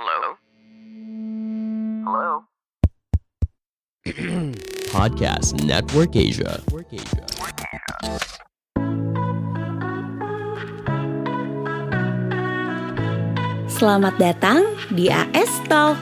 Hello? 0.00 0.32
Hello? 2.08 2.32
Podcast 4.96 5.60
Network 5.60 6.16
Asia. 6.16 6.56
Selamat 13.68 14.16
datang 14.16 14.64
di 14.88 15.12
AS 15.12 15.52
Talk. 15.68 16.00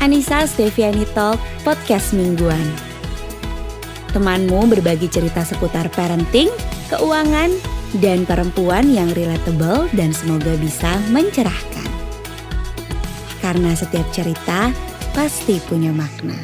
Anissa 0.00 0.48
Steviani 0.48 1.04
Talk, 1.12 1.36
podcast 1.60 2.16
mingguan. 2.16 2.64
Temanmu 4.16 4.64
berbagi 4.64 5.12
cerita 5.12 5.44
seputar 5.44 5.92
parenting, 5.92 6.48
keuangan, 6.88 7.52
dan 7.98 8.22
perempuan 8.22 8.86
yang 8.86 9.10
relatable 9.10 9.90
dan 9.98 10.14
semoga 10.14 10.54
bisa 10.62 10.94
mencerahkan. 11.10 11.90
Karena 13.42 13.74
setiap 13.74 14.06
cerita 14.14 14.70
pasti 15.10 15.58
punya 15.66 15.90
makna. 15.90 16.38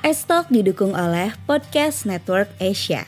AS 0.00 0.26
Talk 0.26 0.50
didukung 0.50 0.96
oleh 0.98 1.30
Podcast 1.46 2.02
Network 2.02 2.50
Asia. 2.58 3.06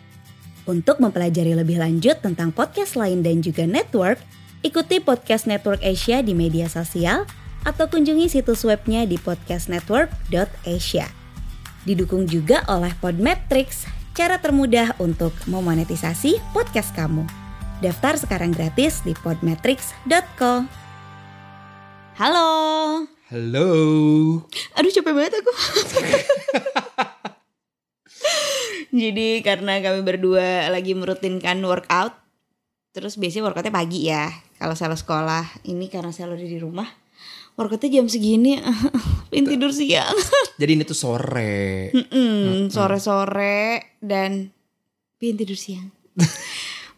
Untuk 0.63 1.03
mempelajari 1.03 1.59
lebih 1.59 1.83
lanjut 1.83 2.23
tentang 2.23 2.55
podcast 2.55 2.95
lain 2.95 3.27
dan 3.27 3.43
juga 3.43 3.67
network, 3.67 4.23
ikuti 4.63 5.03
Podcast 5.03 5.51
Network 5.51 5.83
Asia 5.83 6.23
di 6.23 6.31
media 6.39 6.71
sosial 6.71 7.27
atau 7.63 7.87
kunjungi 7.87 8.27
situs 8.31 8.67
webnya 8.67 9.07
di 9.07 9.19
podcastnetwork.asia. 9.19 11.07
Didukung 11.83 12.31
juga 12.31 12.63
oleh 12.71 12.95
Podmetrics, 12.99 13.91
cara 14.15 14.39
termudah 14.39 14.95
untuk 15.03 15.35
memonetisasi 15.51 16.39
podcast 16.55 16.95
kamu. 16.95 17.27
Daftar 17.83 18.15
sekarang 18.15 18.55
gratis 18.55 19.03
di 19.03 19.11
podmetrics.co. 19.19 20.53
Halo. 22.15 22.51
Halo. 23.33 23.69
Aduh 24.79 24.93
capek 24.93 25.13
banget 25.17 25.41
aku. 25.43 25.53
Jadi 28.93 29.41
karena 29.41 29.81
kami 29.81 30.05
berdua 30.05 30.69
lagi 30.69 30.93
merutinkan 30.93 31.59
workout, 31.65 32.13
terus 32.93 33.17
biasanya 33.17 33.49
workoutnya 33.49 33.73
pagi 33.73 34.13
ya. 34.13 34.29
Kalau 34.61 34.77
saya 34.77 34.93
sekolah, 34.93 35.65
ini 35.65 35.89
karena 35.89 36.13
saya 36.13 36.29
udah 36.29 36.45
di 36.45 36.61
rumah, 36.61 36.87
workoutnya 37.55 38.01
jam 38.01 38.07
segini, 38.09 38.59
pengen 39.31 39.47
tidur 39.57 39.71
siang. 39.71 40.15
Jadi 40.61 40.71
ini 40.79 40.85
tuh 40.85 40.97
sore. 40.97 41.91
Mm-mm, 41.93 42.71
Sore-sore 42.73 43.97
dan 44.01 44.49
pengen 45.17 45.37
tidur 45.37 45.59
siang. 45.59 45.89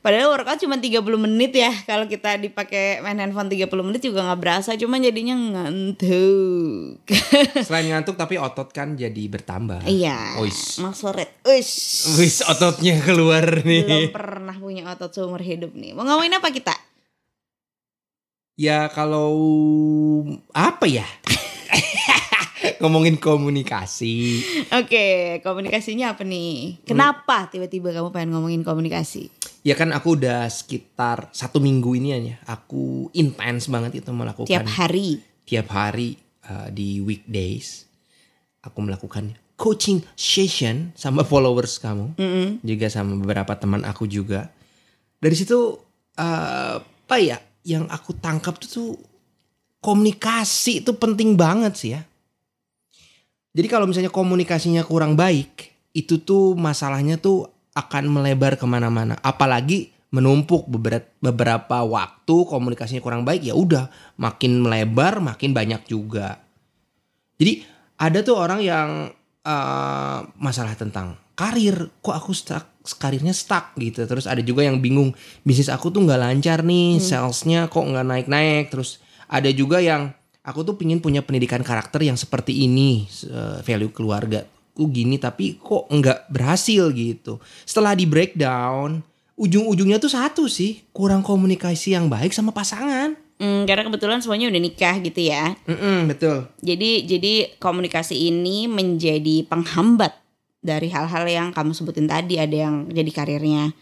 Padahal 0.05 0.36
workout 0.36 0.60
cuma 0.60 0.77
30 0.77 1.00
menit 1.16 1.56
ya. 1.56 1.72
Kalau 1.88 2.05
kita 2.05 2.36
dipakai 2.36 3.00
main 3.00 3.16
handphone 3.16 3.48
30 3.48 3.72
menit 3.80 4.05
juga 4.05 4.20
nggak 4.20 4.36
berasa, 4.36 4.77
cuma 4.77 5.00
jadinya 5.00 5.32
ngantuk. 5.32 7.00
Selain 7.64 7.88
ngantuk 7.88 8.12
tapi 8.12 8.36
otot 8.36 8.69
kan 8.69 9.00
jadi 9.00 9.32
bertambah. 9.32 9.80
Iya. 9.88 10.36
Ois. 10.44 10.77
Maksudnya, 10.77 11.25
uish. 11.48 12.05
Wis 12.20 12.44
ototnya 12.44 13.00
keluar 13.00 13.64
belum 13.64 13.64
nih. 13.64 14.12
pernah 14.12 14.52
punya 14.52 14.92
otot 14.92 15.08
seumur 15.08 15.41
hidup 15.41 15.72
nih. 15.72 15.97
Mau 15.97 16.05
ngomongin 16.05 16.36
apa 16.36 16.52
kita? 16.52 16.77
Ya 18.55 18.86
kalau 18.86 19.34
apa 20.55 20.86
ya? 20.86 21.02
Ngomongin 22.80 23.19
komunikasi. 23.19 24.41
Oke, 24.70 25.38
komunikasinya 25.42 26.14
apa 26.14 26.22
nih? 26.22 26.78
Kenapa 26.86 27.50
tiba-tiba 27.50 27.91
kamu 27.91 28.14
pengen 28.14 28.30
ngomongin 28.30 28.62
komunikasi? 28.62 29.27
Ya 29.66 29.75
kan 29.75 29.91
aku 29.91 30.14
udah 30.14 30.47
sekitar 30.47 31.34
satu 31.34 31.58
minggu 31.58 31.98
ini 31.98 32.08
ya. 32.14 32.38
Aku 32.47 33.10
intens 33.10 33.66
banget 33.66 33.98
itu 33.98 34.14
melakukan. 34.14 34.47
Tiap 34.47 34.70
hari. 34.70 35.19
Tiap 35.43 35.69
hari 35.75 36.14
uh, 36.47 36.70
di 36.70 37.03
weekdays. 37.03 37.91
Aku 38.62 38.87
melakukan 38.87 39.34
coaching 39.59 39.98
session 40.14 40.94
sama 40.94 41.26
followers 41.31 41.82
kamu. 41.82 42.14
Mm-mm. 42.14 42.62
juga 42.62 42.87
sama 42.87 43.19
beberapa 43.19 43.59
teman 43.59 43.82
aku 43.82 44.06
juga. 44.06 44.47
Dari 45.19 45.34
situ 45.34 45.75
eh, 46.14 46.76
apa 46.78 47.16
ya 47.20 47.37
yang 47.64 47.88
aku 47.88 48.12
tangkap 48.20 48.60
tuh, 48.60 48.69
tuh 48.70 48.91
komunikasi 49.80 50.84
itu 50.84 50.92
penting 50.94 51.34
banget 51.34 51.72
sih 51.75 51.91
ya. 51.97 52.04
Jadi 53.54 53.66
kalau 53.70 53.88
misalnya 53.88 54.12
komunikasinya 54.12 54.84
kurang 54.84 55.16
baik, 55.16 55.72
itu 55.97 56.20
tuh 56.20 56.52
masalahnya 56.58 57.16
tuh 57.16 57.48
akan 57.75 58.10
melebar 58.10 58.60
ke 58.60 58.66
mana-mana. 58.69 59.16
Apalagi 59.25 59.94
menumpuk 60.14 60.70
beberapa 61.19 61.82
waktu 61.82 62.36
komunikasinya 62.47 63.02
kurang 63.02 63.26
baik 63.26 63.50
ya 63.50 63.54
udah 63.58 63.91
makin 64.14 64.62
melebar 64.62 65.19
makin 65.19 65.50
banyak 65.50 65.82
juga. 65.91 66.38
Jadi 67.34 67.66
ada 67.98 68.22
tuh 68.22 68.38
orang 68.38 68.62
yang 68.62 69.10
eh, 69.42 70.19
masalah 70.38 70.78
tentang 70.78 71.19
karir 71.34 71.91
kok 72.00 72.15
aku 72.15 72.33
stuck 72.34 72.75
karirnya 73.00 73.33
stuck 73.33 73.72
gitu. 73.81 74.05
Terus 74.05 74.28
ada 74.28 74.45
juga 74.45 74.61
yang 74.65 74.78
bingung 74.78 75.17
bisnis 75.43 75.72
aku 75.72 75.89
tuh 75.89 76.05
nggak 76.05 76.21
lancar 76.21 76.61
nih 76.61 77.00
salesnya 77.00 77.72
kok 77.72 77.84
nggak 77.84 78.06
naik 78.06 78.27
naik 78.28 78.65
terus 78.69 79.00
ada 79.25 79.49
juga 79.49 79.81
yang 79.81 80.12
aku 80.44 80.61
tuh 80.62 80.77
pingin 80.77 81.00
punya 81.00 81.25
pendidikan 81.25 81.65
karakter 81.65 82.05
yang 82.05 82.21
seperti 82.21 82.69
ini 82.69 83.09
eh, 83.25 83.65
value 83.65 83.91
keluarga 83.91 84.44
ku 84.75 84.91
gini 84.91 85.17
tapi 85.23 85.56
kok 85.56 85.89
nggak 85.89 86.28
berhasil 86.28 86.91
gitu. 86.93 87.41
Setelah 87.65 87.94
di 87.94 88.05
breakdown 88.05 89.00
ujung-ujungnya 89.34 89.99
tuh 89.99 90.12
satu 90.12 90.47
sih 90.47 90.83
kurang 90.94 91.23
komunikasi 91.23 91.94
yang 91.94 92.11
baik 92.11 92.34
sama 92.34 92.50
pasangan. 92.50 93.15
Hmm, 93.34 93.67
karena 93.67 93.83
kebetulan 93.91 94.23
semuanya 94.23 94.47
udah 94.47 94.62
nikah 94.62 94.94
gitu 95.03 95.21
ya. 95.27 95.59
Mm-mm, 95.67 96.06
betul. 96.06 96.47
Jadi 96.62 97.06
jadi 97.06 97.34
komunikasi 97.59 98.15
ini 98.31 98.71
menjadi 98.71 99.43
penghambat 99.47 100.24
dari 100.64 100.88
hal-hal 100.88 101.28
yang 101.28 101.52
kamu 101.52 101.76
sebutin 101.76 102.08
tadi. 102.08 102.41
Ada 102.41 102.56
yang 102.66 102.88
jadi 102.88 103.10
karirnya 103.12 103.76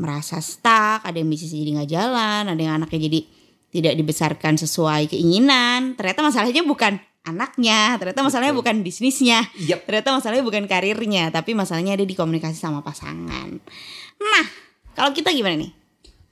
merasa 0.00 0.40
stuck, 0.40 1.04
ada 1.04 1.14
yang 1.14 1.28
bisnis 1.28 1.52
jadi 1.52 1.70
nggak 1.76 1.90
jalan, 1.92 2.42
ada 2.50 2.58
yang 2.58 2.80
anaknya 2.80 3.06
jadi 3.06 3.20
tidak 3.70 3.94
dibesarkan 4.00 4.56
sesuai 4.56 5.12
keinginan. 5.12 5.94
Ternyata 5.94 6.24
masalahnya 6.24 6.64
bukan 6.64 6.96
anaknya, 7.24 7.96
ternyata 7.96 8.20
masalahnya 8.20 8.54
bukan 8.54 8.84
bisnisnya, 8.84 9.48
Yap. 9.56 9.88
ternyata 9.88 10.12
masalahnya 10.12 10.44
bukan 10.44 10.64
karirnya, 10.68 11.32
tapi 11.32 11.56
masalahnya 11.56 11.96
ada 11.96 12.04
di 12.04 12.12
komunikasi 12.12 12.60
sama 12.60 12.84
pasangan. 12.84 13.48
Nah, 14.20 14.44
kalau 14.92 15.10
kita 15.16 15.32
gimana 15.32 15.64
nih? 15.64 15.72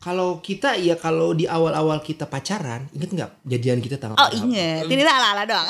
Kalau 0.02 0.42
kita 0.42 0.74
ya 0.82 0.98
kalau 0.98 1.32
di 1.32 1.46
awal-awal 1.46 2.02
kita 2.02 2.26
pacaran, 2.26 2.90
inget 2.92 3.14
nggak 3.14 3.30
jadian 3.46 3.78
kita 3.78 3.96
tanggal 4.02 4.18
Oh 4.18 4.30
inget, 4.34 4.84
ini 4.90 5.02
ala-ala 5.06 5.46
doang. 5.46 5.68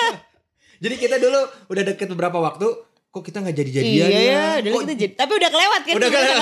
Jadi 0.82 0.94
kita 0.96 1.20
dulu 1.20 1.40
udah 1.68 1.82
deket 1.82 2.08
beberapa 2.08 2.40
waktu, 2.40 2.64
kok 3.10 3.22
kita 3.26 3.42
nggak 3.42 3.56
jadi-jadian 3.58 4.08
iya, 4.10 4.22
ya? 4.22 4.44
dulu 4.62 4.74
Kok- 4.78 4.82
kita 4.86 4.94
jadi, 4.94 5.12
tapi 5.18 5.32
udah 5.34 5.50
kelewat 5.50 5.80
kan? 5.82 5.94
udah 5.98 6.08
kita? 6.14 6.34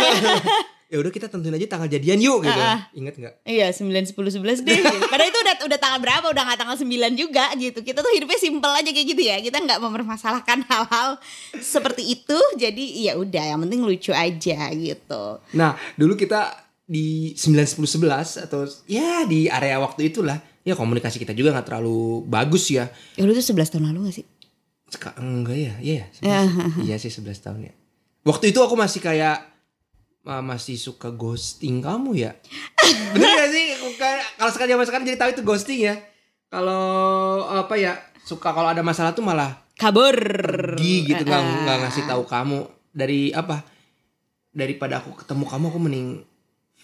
ya 0.93 0.97
udah 1.01 1.13
kita 1.13 1.27
tentuin 1.29 1.53
aja 1.53 1.67
tanggal 1.69 1.89
jadian 1.89 2.21
yuk 2.21 2.45
gitu. 2.45 2.61
Ah. 2.61 2.89
Ingat 2.97 3.15
nggak? 3.21 3.35
Iya 3.45 3.73
9, 3.73 3.89
10, 4.09 4.13
11 4.13 4.65
deh 4.65 4.77
gitu. 4.77 4.97
Padahal 5.09 5.29
itu 5.29 5.41
udah 5.41 5.55
udah 5.69 5.79
tanggal 5.81 6.01
berapa 6.01 6.27
Udah 6.33 6.43
gak 6.49 6.61
tanggal 6.65 6.77
9 6.81 6.89
juga 7.13 7.45
gitu 7.61 7.85
Kita 7.85 8.01
tuh 8.01 8.09
hidupnya 8.17 8.41
simpel 8.41 8.73
aja 8.73 8.89
kayak 8.89 9.07
gitu 9.13 9.21
ya 9.21 9.37
Kita 9.45 9.61
gak 9.61 9.81
mempermasalahkan 9.85 10.65
hal-hal 10.65 11.21
seperti 11.61 12.17
itu 12.17 12.39
Jadi 12.57 13.05
ya 13.05 13.21
udah 13.21 13.53
yang 13.53 13.61
penting 13.69 13.85
lucu 13.85 14.17
aja 14.17 14.73
gitu 14.73 15.25
Nah 15.53 15.77
dulu 16.01 16.17
kita 16.17 16.69
di 16.89 17.37
9, 17.37 17.85
10, 17.85 17.85
11 17.85 18.49
atau 18.49 18.65
ya 18.89 19.29
di 19.29 19.45
area 19.45 19.77
waktu 19.77 20.09
itulah 20.09 20.41
ya 20.65 20.73
komunikasi 20.73 21.21
kita 21.21 21.37
juga 21.37 21.53
nggak 21.53 21.69
terlalu 21.69 22.25
bagus 22.25 22.73
ya. 22.73 22.89
Ya 23.17 23.29
lu 23.29 23.37
tuh 23.37 23.45
11 23.45 23.77
tahun 23.77 23.93
lalu 23.93 24.09
gak 24.09 24.17
sih? 24.21 24.27
Seka, 24.89 25.13
enggak 25.21 25.57
ya, 25.57 25.75
iya 25.85 26.09
ya. 26.25 26.49
11, 26.49 26.89
iya 26.89 26.97
sih 26.97 27.13
11 27.13 27.45
tahun 27.45 27.61
ya. 27.69 27.75
Waktu 28.25 28.53
itu 28.53 28.61
aku 28.65 28.73
masih 28.77 29.05
kayak 29.05 29.45
ah, 30.25 30.41
masih 30.41 30.81
suka 30.81 31.13
ghosting 31.13 31.85
kamu 31.85 32.17
ya. 32.17 32.33
Bener 33.13 33.29
gak 33.29 33.51
sih? 33.53 33.67
Kalau 34.37 34.51
sekarang 34.53 34.71
zaman 34.77 34.87
sekarang 34.89 35.05
jadi 35.05 35.19
tahu 35.21 35.31
itu 35.37 35.43
ghosting 35.45 35.81
ya. 35.85 35.95
Kalau 36.49 37.45
apa 37.45 37.77
ya 37.77 38.01
suka 38.25 38.53
kalau 38.53 38.69
ada 38.73 38.81
masalah 38.85 39.13
tuh 39.13 39.25
malah 39.25 39.69
Kabur 39.79 40.11
pergi 40.11 41.07
gitu 41.07 41.23
nggak 41.23 41.39
Ah, 41.39 41.55
nggak 41.65 41.77
ngasih 41.87 42.05
tahu 42.11 42.23
kamu 42.27 42.59
dari 42.91 43.31
apa 43.31 43.63
daripada 44.51 44.99
aku 44.99 45.15
ketemu 45.23 45.45
kamu 45.47 45.65
aku 45.71 45.79
mending 45.79 46.09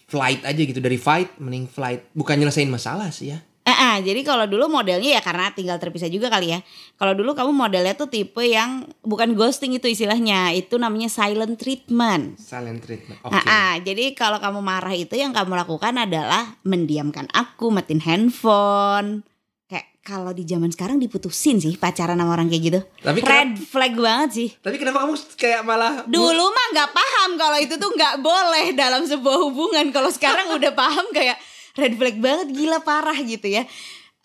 flight 0.07 0.41
aja 0.47 0.63
gitu 0.63 0.79
dari 0.79 0.95
fight 0.95 1.35
mending 1.43 1.67
flight 1.67 2.07
bukan 2.15 2.39
nyelesain 2.39 2.71
masalah 2.71 3.11
sih 3.11 3.35
ya 3.35 3.43
Eh, 3.85 3.97
jadi 4.01 4.21
kalau 4.25 4.49
dulu 4.49 4.73
modelnya 4.73 5.21
ya 5.21 5.23
karena 5.23 5.53
tinggal 5.53 5.77
terpisah 5.77 6.09
juga 6.09 6.33
kali 6.33 6.57
ya. 6.57 6.61
Kalau 6.97 7.13
dulu 7.13 7.37
kamu 7.37 7.53
modelnya 7.53 7.93
tuh 7.93 8.09
tipe 8.09 8.41
yang 8.41 8.89
bukan 9.05 9.37
ghosting 9.37 9.77
itu 9.77 9.85
istilahnya, 9.85 10.57
itu 10.57 10.81
namanya 10.81 11.13
silent 11.13 11.61
treatment. 11.61 12.41
silent 12.41 12.81
treatment 12.81 13.21
oke 13.21 13.35
Ah, 13.35 13.45
ah, 13.45 13.73
jadi 13.85 14.17
kalau 14.17 14.41
kamu 14.41 14.61
marah 14.65 14.95
itu 14.97 15.13
yang 15.15 15.37
kamu 15.37 15.53
lakukan 15.53 15.93
adalah 16.01 16.57
mendiamkan 16.65 17.29
aku, 17.35 17.69
matiin 17.69 18.01
handphone, 18.01 19.21
kayak 19.69 20.01
kalau 20.01 20.33
di 20.33 20.49
zaman 20.49 20.73
sekarang 20.73 20.97
diputusin 20.97 21.61
sih 21.61 21.77
pacaran 21.77 22.17
sama 22.17 22.33
orang 22.33 22.49
kayak 22.49 22.63
gitu. 22.65 22.81
Tapi 23.05 23.21
Red 23.21 23.53
flag 23.61 23.93
banget 23.99 24.31
sih. 24.33 24.49
Tapi 24.65 24.77
kenapa 24.81 25.05
kamu 25.05 25.15
kayak 25.37 25.61
malah 25.67 25.93
Dulu 26.09 26.45
mah 26.49 26.67
nggak 26.73 26.91
paham 26.95 27.31
kalau 27.37 27.59
itu 27.61 27.75
tuh 27.77 27.91
nggak 27.93 28.23
boleh 28.25 28.73
dalam 28.73 29.05
sebuah 29.05 29.39
hubungan. 29.45 29.93
Kalau 29.93 30.09
sekarang 30.09 30.57
udah 30.57 30.73
paham 30.73 31.05
kayak 31.13 31.37
red 31.75 31.95
flag 31.99 32.17
banget, 32.19 32.49
gila 32.55 32.81
parah 32.83 33.19
gitu 33.21 33.51
ya. 33.51 33.67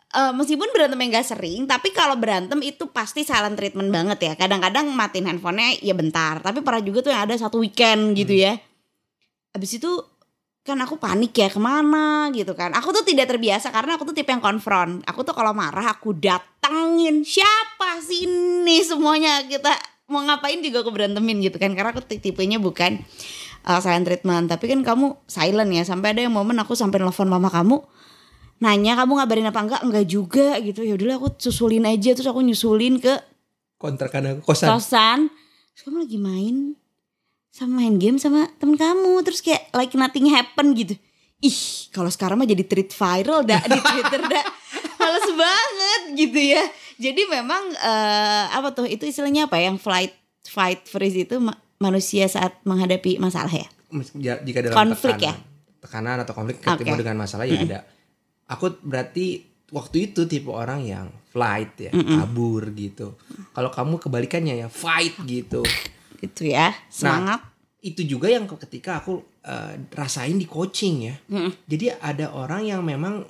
Eh, 0.09 0.33
meskipun 0.33 0.73
berantem 0.73 0.97
yang 1.05 1.21
gak 1.21 1.37
sering, 1.37 1.69
tapi 1.69 1.93
kalau 1.93 2.17
berantem 2.17 2.57
itu 2.65 2.89
pasti 2.89 3.21
silent 3.21 3.53
treatment 3.53 3.93
banget 3.93 4.19
ya. 4.25 4.33
Kadang-kadang 4.33 4.89
matiin 4.89 5.29
handphonenya 5.29 5.85
ya 5.85 5.93
bentar, 5.93 6.41
tapi 6.41 6.65
pernah 6.65 6.81
juga 6.81 7.05
tuh 7.05 7.11
yang 7.13 7.29
ada 7.29 7.37
satu 7.37 7.61
weekend 7.61 8.17
gitu 8.17 8.33
ya. 8.33 8.57
Abis 9.53 9.77
itu 9.77 9.91
kan 10.65 10.77
aku 10.81 11.01
panik 11.01 11.33
ya 11.33 11.49
ke 11.49 11.61
mana 11.61 12.29
gitu 12.33 12.57
kan. 12.57 12.73
Aku 12.77 12.93
tuh 12.93 13.05
tidak 13.05 13.29
terbiasa 13.29 13.73
karena 13.73 13.97
aku 13.97 14.09
tuh 14.09 14.15
tipe 14.17 14.29
yang 14.29 14.41
konfront. 14.41 15.01
Aku 15.05 15.21
tuh 15.25 15.33
kalau 15.33 15.53
marah 15.53 15.93
aku 15.93 16.13
datengin 16.13 17.25
siapa 17.25 18.01
sini 18.01 18.81
semuanya 18.85 19.45
kita 19.49 19.73
mau 20.09 20.25
ngapain 20.25 20.61
juga 20.61 20.85
aku 20.85 20.93
berantemin 20.93 21.41
gitu 21.41 21.57
kan. 21.57 21.73
Karena 21.73 21.89
aku 21.89 22.05
ti- 22.05 22.21
tipenya 22.21 22.61
bukan 22.61 23.01
uh, 23.65 23.79
silent 23.83 24.07
treatment. 24.07 24.47
Tapi 24.47 24.69
kan 24.71 24.79
kamu 24.85 25.17
silent 25.25 25.71
ya. 25.73 25.83
Sampai 25.87 26.13
ada 26.15 26.21
yang 26.23 26.35
momen 26.35 26.55
aku 26.59 26.77
sampai 26.77 27.01
nelfon 27.01 27.27
mama 27.27 27.51
kamu 27.51 27.79
nanya 28.59 28.99
kamu 28.99 29.11
ngabarin 29.23 29.47
apa 29.49 29.59
enggak 29.63 29.81
enggak 29.87 30.05
juga 30.05 30.47
gitu 30.59 30.83
ya 30.83 30.99
udahlah 30.99 31.15
aku 31.15 31.31
susulin 31.39 31.87
aja 31.87 32.11
terus 32.11 32.27
aku 32.27 32.43
nyusulin 32.43 32.99
ke 32.99 33.15
kontrakan 33.79 34.35
aku 34.35 34.51
kosan? 34.51 34.67
kosan 34.67 35.19
terus 35.71 35.81
kamu 35.87 35.97
lagi 36.03 36.19
main 36.19 36.55
sama 37.55 37.79
main 37.79 37.95
game 37.95 38.19
sama 38.19 38.51
temen 38.59 38.75
kamu 38.75 39.23
terus 39.23 39.39
kayak 39.39 39.71
like 39.71 39.95
nothing 39.95 40.27
happen 40.27 40.75
gitu 40.75 40.99
ih 41.39 41.59
kalau 41.95 42.11
sekarang 42.11 42.35
mah 42.35 42.47
jadi 42.47 42.67
tweet 42.67 42.91
viral 42.91 43.47
dah 43.47 43.63
di 43.63 43.79
twitter 43.79 44.21
dah 44.27 44.45
males 44.99 45.29
banget 45.31 46.01
gitu 46.19 46.39
ya 46.59 46.63
jadi 46.99 47.21
memang 47.31 47.63
eh, 47.79 48.45
apa 48.59 48.75
tuh 48.75 48.91
itu 48.91 49.07
istilahnya 49.07 49.47
apa 49.47 49.55
ya? 49.55 49.71
yang 49.71 49.79
flight 49.79 50.11
fight 50.43 50.83
freeze 50.83 51.15
itu 51.15 51.39
manusia 51.79 52.27
saat 52.27 52.59
menghadapi 52.63 53.17
masalah 53.17 53.49
ya 53.49 53.67
Ja- 54.15 54.37
Jika 54.37 54.61
dalam 54.61 54.75
Konflik 54.77 55.17
tekanan, 55.17 55.33
ya? 55.41 55.81
tekanan 55.81 56.17
atau 56.21 56.33
konflik 56.33 56.61
ketemu 56.61 56.93
Oke. 56.93 56.99
dengan 57.01 57.17
masalah 57.17 57.43
ya 57.43 57.57
ada. 57.57 57.79
Aku 58.45 58.77
berarti 58.83 59.41
waktu 59.69 60.11
itu 60.11 60.25
tipe 60.25 60.49
orang 60.49 60.83
yang 60.83 61.07
flight 61.29 61.73
ya, 61.79 61.91
kabur 61.93 62.69
gitu. 62.73 63.17
Kalau 63.49 63.69
kamu 63.69 63.97
kebalikannya 63.97 64.59
ya 64.59 64.67
fight 64.67 65.17
gitu. 65.25 65.65
gitu 66.19 66.43
ya 66.45 66.75
semangat 66.91 67.39
itu 67.79 68.03
juga 68.03 68.27
yang 68.27 68.43
ketika 68.45 68.99
aku 68.99 69.23
eh, 69.41 69.79
rasain 69.89 70.35
di 70.35 70.45
coaching 70.45 70.95
ya. 71.07 71.15
Jadi 71.65 71.89
ada 71.95 72.29
orang 72.29 72.67
yang 72.67 72.83
memang 72.83 73.23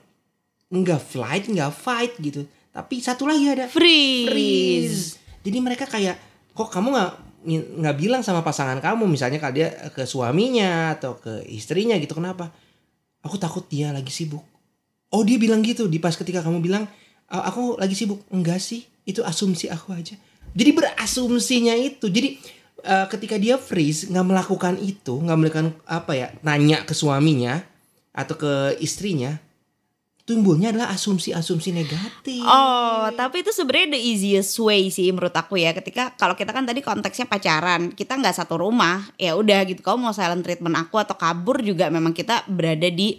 nggak 0.68 1.00
flight, 1.00 1.48
nggak 1.48 1.72
fight 1.72 2.18
gitu. 2.18 2.44
Tapi 2.74 3.00
satu 3.00 3.24
lagi 3.24 3.48
ada 3.48 3.70
freeze, 3.70 4.28
freeze. 4.28 5.02
Jadi 5.40 5.58
mereka 5.60 5.86
kayak 5.86 6.18
kok 6.52 6.68
kamu 6.68 6.92
nggak 6.92 7.12
nggak 7.48 7.96
bilang 7.96 8.22
sama 8.22 8.44
pasangan 8.44 8.80
kamu 8.84 9.08
misalnya 9.08 9.40
kalau 9.40 9.56
dia 9.56 9.72
ke 9.96 10.04
suaminya 10.04 10.96
atau 10.96 11.16
ke 11.16 11.44
istrinya 11.48 11.96
gitu 11.96 12.18
kenapa? 12.18 12.52
Aku 13.24 13.40
takut 13.40 13.64
dia 13.68 13.92
lagi 13.92 14.12
sibuk. 14.12 14.44
Oh 15.10 15.24
dia 15.24 15.40
bilang 15.40 15.64
gitu 15.64 15.88
di 15.88 15.98
pas 16.00 16.14
ketika 16.16 16.44
kamu 16.44 16.60
bilang 16.60 16.84
"Ah, 17.32 17.48
aku 17.50 17.80
lagi 17.80 17.96
sibuk 17.96 18.24
enggak 18.32 18.60
sih 18.60 18.86
itu 19.08 19.24
asumsi 19.24 19.72
aku 19.72 19.96
aja. 19.96 20.16
Jadi 20.54 20.72
berasumsinya 20.76 21.76
itu 21.80 22.12
jadi 22.12 22.36
eh, 22.84 23.06
ketika 23.12 23.36
dia 23.40 23.56
freeze 23.60 24.08
nggak 24.12 24.26
melakukan 24.28 24.76
itu 24.80 25.20
nggak 25.20 25.38
melakukan 25.40 25.68
apa 25.88 26.12
ya 26.16 26.28
nanya 26.44 26.84
ke 26.84 26.92
suaminya 26.96 27.64
atau 28.14 28.36
ke 28.36 28.54
istrinya 28.84 29.40
timbulnya 30.30 30.70
adalah 30.70 30.94
asumsi-asumsi 30.94 31.74
negatif. 31.74 32.46
Oh, 32.46 33.10
tapi 33.18 33.42
itu 33.42 33.50
sebenarnya 33.50 33.98
the 33.98 34.02
easiest 34.02 34.54
way 34.62 34.94
sih 34.94 35.10
menurut 35.10 35.34
aku 35.34 35.58
ya. 35.58 35.74
Ketika 35.74 36.14
kalau 36.14 36.38
kita 36.38 36.54
kan 36.54 36.70
tadi 36.70 36.86
konteksnya 36.86 37.26
pacaran, 37.26 37.90
kita 37.98 38.14
nggak 38.14 38.38
satu 38.38 38.62
rumah, 38.62 39.10
ya 39.18 39.34
udah 39.34 39.66
gitu. 39.66 39.82
Kamu 39.82 39.98
mau 39.98 40.14
silent 40.14 40.46
treatment 40.46 40.78
aku 40.78 41.02
atau 41.02 41.18
kabur 41.18 41.66
juga 41.66 41.90
memang 41.90 42.14
kita 42.14 42.46
berada 42.46 42.86
di 42.94 43.18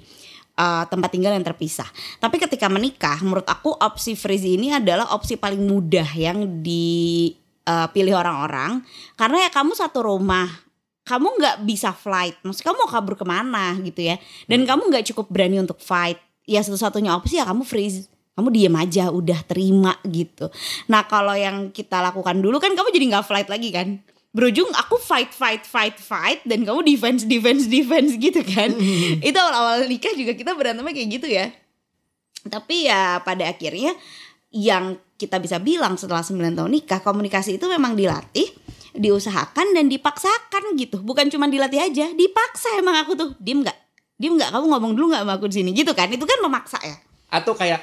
uh, 0.55 0.87
tempat 0.87 1.11
tinggal 1.11 1.35
yang 1.35 1.43
terpisah. 1.43 1.91
Tapi 2.23 2.39
ketika 2.39 2.71
menikah, 2.71 3.19
menurut 3.27 3.51
aku 3.51 3.75
opsi 3.75 4.15
freeze 4.15 4.47
ini 4.47 4.71
adalah 4.71 5.11
opsi 5.11 5.35
paling 5.35 5.67
mudah 5.67 6.07
yang 6.15 6.63
dipilih 6.63 8.15
orang-orang 8.15 8.87
karena 9.19 9.45
ya 9.45 9.51
kamu 9.51 9.75
satu 9.75 10.07
rumah 10.07 10.47
kamu 11.01 11.27
nggak 11.43 11.57
bisa 11.67 11.91
flight, 11.91 12.39
maksudnya 12.47 12.71
kamu 12.71 12.77
mau 12.87 12.91
kabur 12.93 13.15
ke 13.19 13.27
mana 13.27 13.75
gitu 13.83 14.15
ya, 14.15 14.15
dan 14.47 14.63
kamu 14.63 14.95
nggak 14.95 15.11
cukup 15.11 15.27
berani 15.27 15.59
untuk 15.59 15.83
fight, 15.83 16.23
ya 16.45 16.61
satu-satunya 16.65 17.17
opsi 17.17 17.41
ya 17.41 17.45
kamu 17.49 17.63
freeze, 17.67 18.09
kamu 18.37 18.49
diem 18.55 18.77
aja, 18.77 19.13
udah 19.13 19.41
terima 19.45 19.97
gitu. 20.07 20.49
Nah 20.89 21.05
kalau 21.05 21.37
yang 21.37 21.75
kita 21.75 22.01
lakukan 22.01 22.41
dulu 22.41 22.57
kan 22.57 22.73
kamu 22.73 22.89
jadi 22.93 23.05
nggak 23.17 23.27
flight 23.27 23.49
lagi 23.49 23.69
kan, 23.75 23.89
berujung 24.31 24.71
aku 24.73 24.97
fight 24.97 25.35
fight 25.35 25.67
fight 25.67 25.99
fight 25.99 26.41
dan 26.47 26.63
kamu 26.63 26.87
defense 26.87 27.27
defense 27.27 27.67
defense 27.67 28.17
gitu 28.25 28.41
kan, 28.47 28.73
itu 29.21 29.39
awal-awal 29.39 29.85
nikah 29.87 30.15
juga 30.17 30.33
kita 30.33 30.57
berantemnya 30.57 30.95
kayak 30.95 31.09
gitu 31.21 31.29
ya. 31.29 31.47
Tapi 32.41 32.89
ya 32.89 33.21
pada 33.21 33.53
akhirnya 33.53 33.93
yang 34.51 34.97
kita 35.21 35.37
bisa 35.37 35.61
bilang 35.61 36.01
setelah 36.01 36.25
9 36.25 36.57
tahun 36.57 36.71
nikah 36.73 37.05
komunikasi 37.05 37.61
itu 37.61 37.69
memang 37.69 37.93
dilatih 37.93 38.49
diusahakan 38.97 39.77
dan 39.77 39.87
dipaksakan 39.87 40.75
gitu. 40.75 41.05
Bukan 41.05 41.29
cuma 41.31 41.47
dilatih 41.47 41.79
aja 41.79 42.11
dipaksa 42.11 42.81
emang 42.81 42.99
aku 43.05 43.13
tuh. 43.15 43.31
Diem 43.39 43.63
nggak 43.63 43.79
diem 44.21 44.37
nggak 44.37 44.53
kamu 44.53 44.67
ngomong 44.69 44.93
dulu 44.93 45.17
nggak 45.17 45.25
sama 45.25 45.33
aku 45.41 45.49
di 45.49 45.65
sini. 45.65 45.71
Gitu 45.73 45.97
kan? 45.97 46.13
Itu 46.13 46.29
kan 46.29 46.39
memaksa 46.45 46.77
ya? 46.85 47.01
Atau 47.33 47.57
kayak 47.57 47.81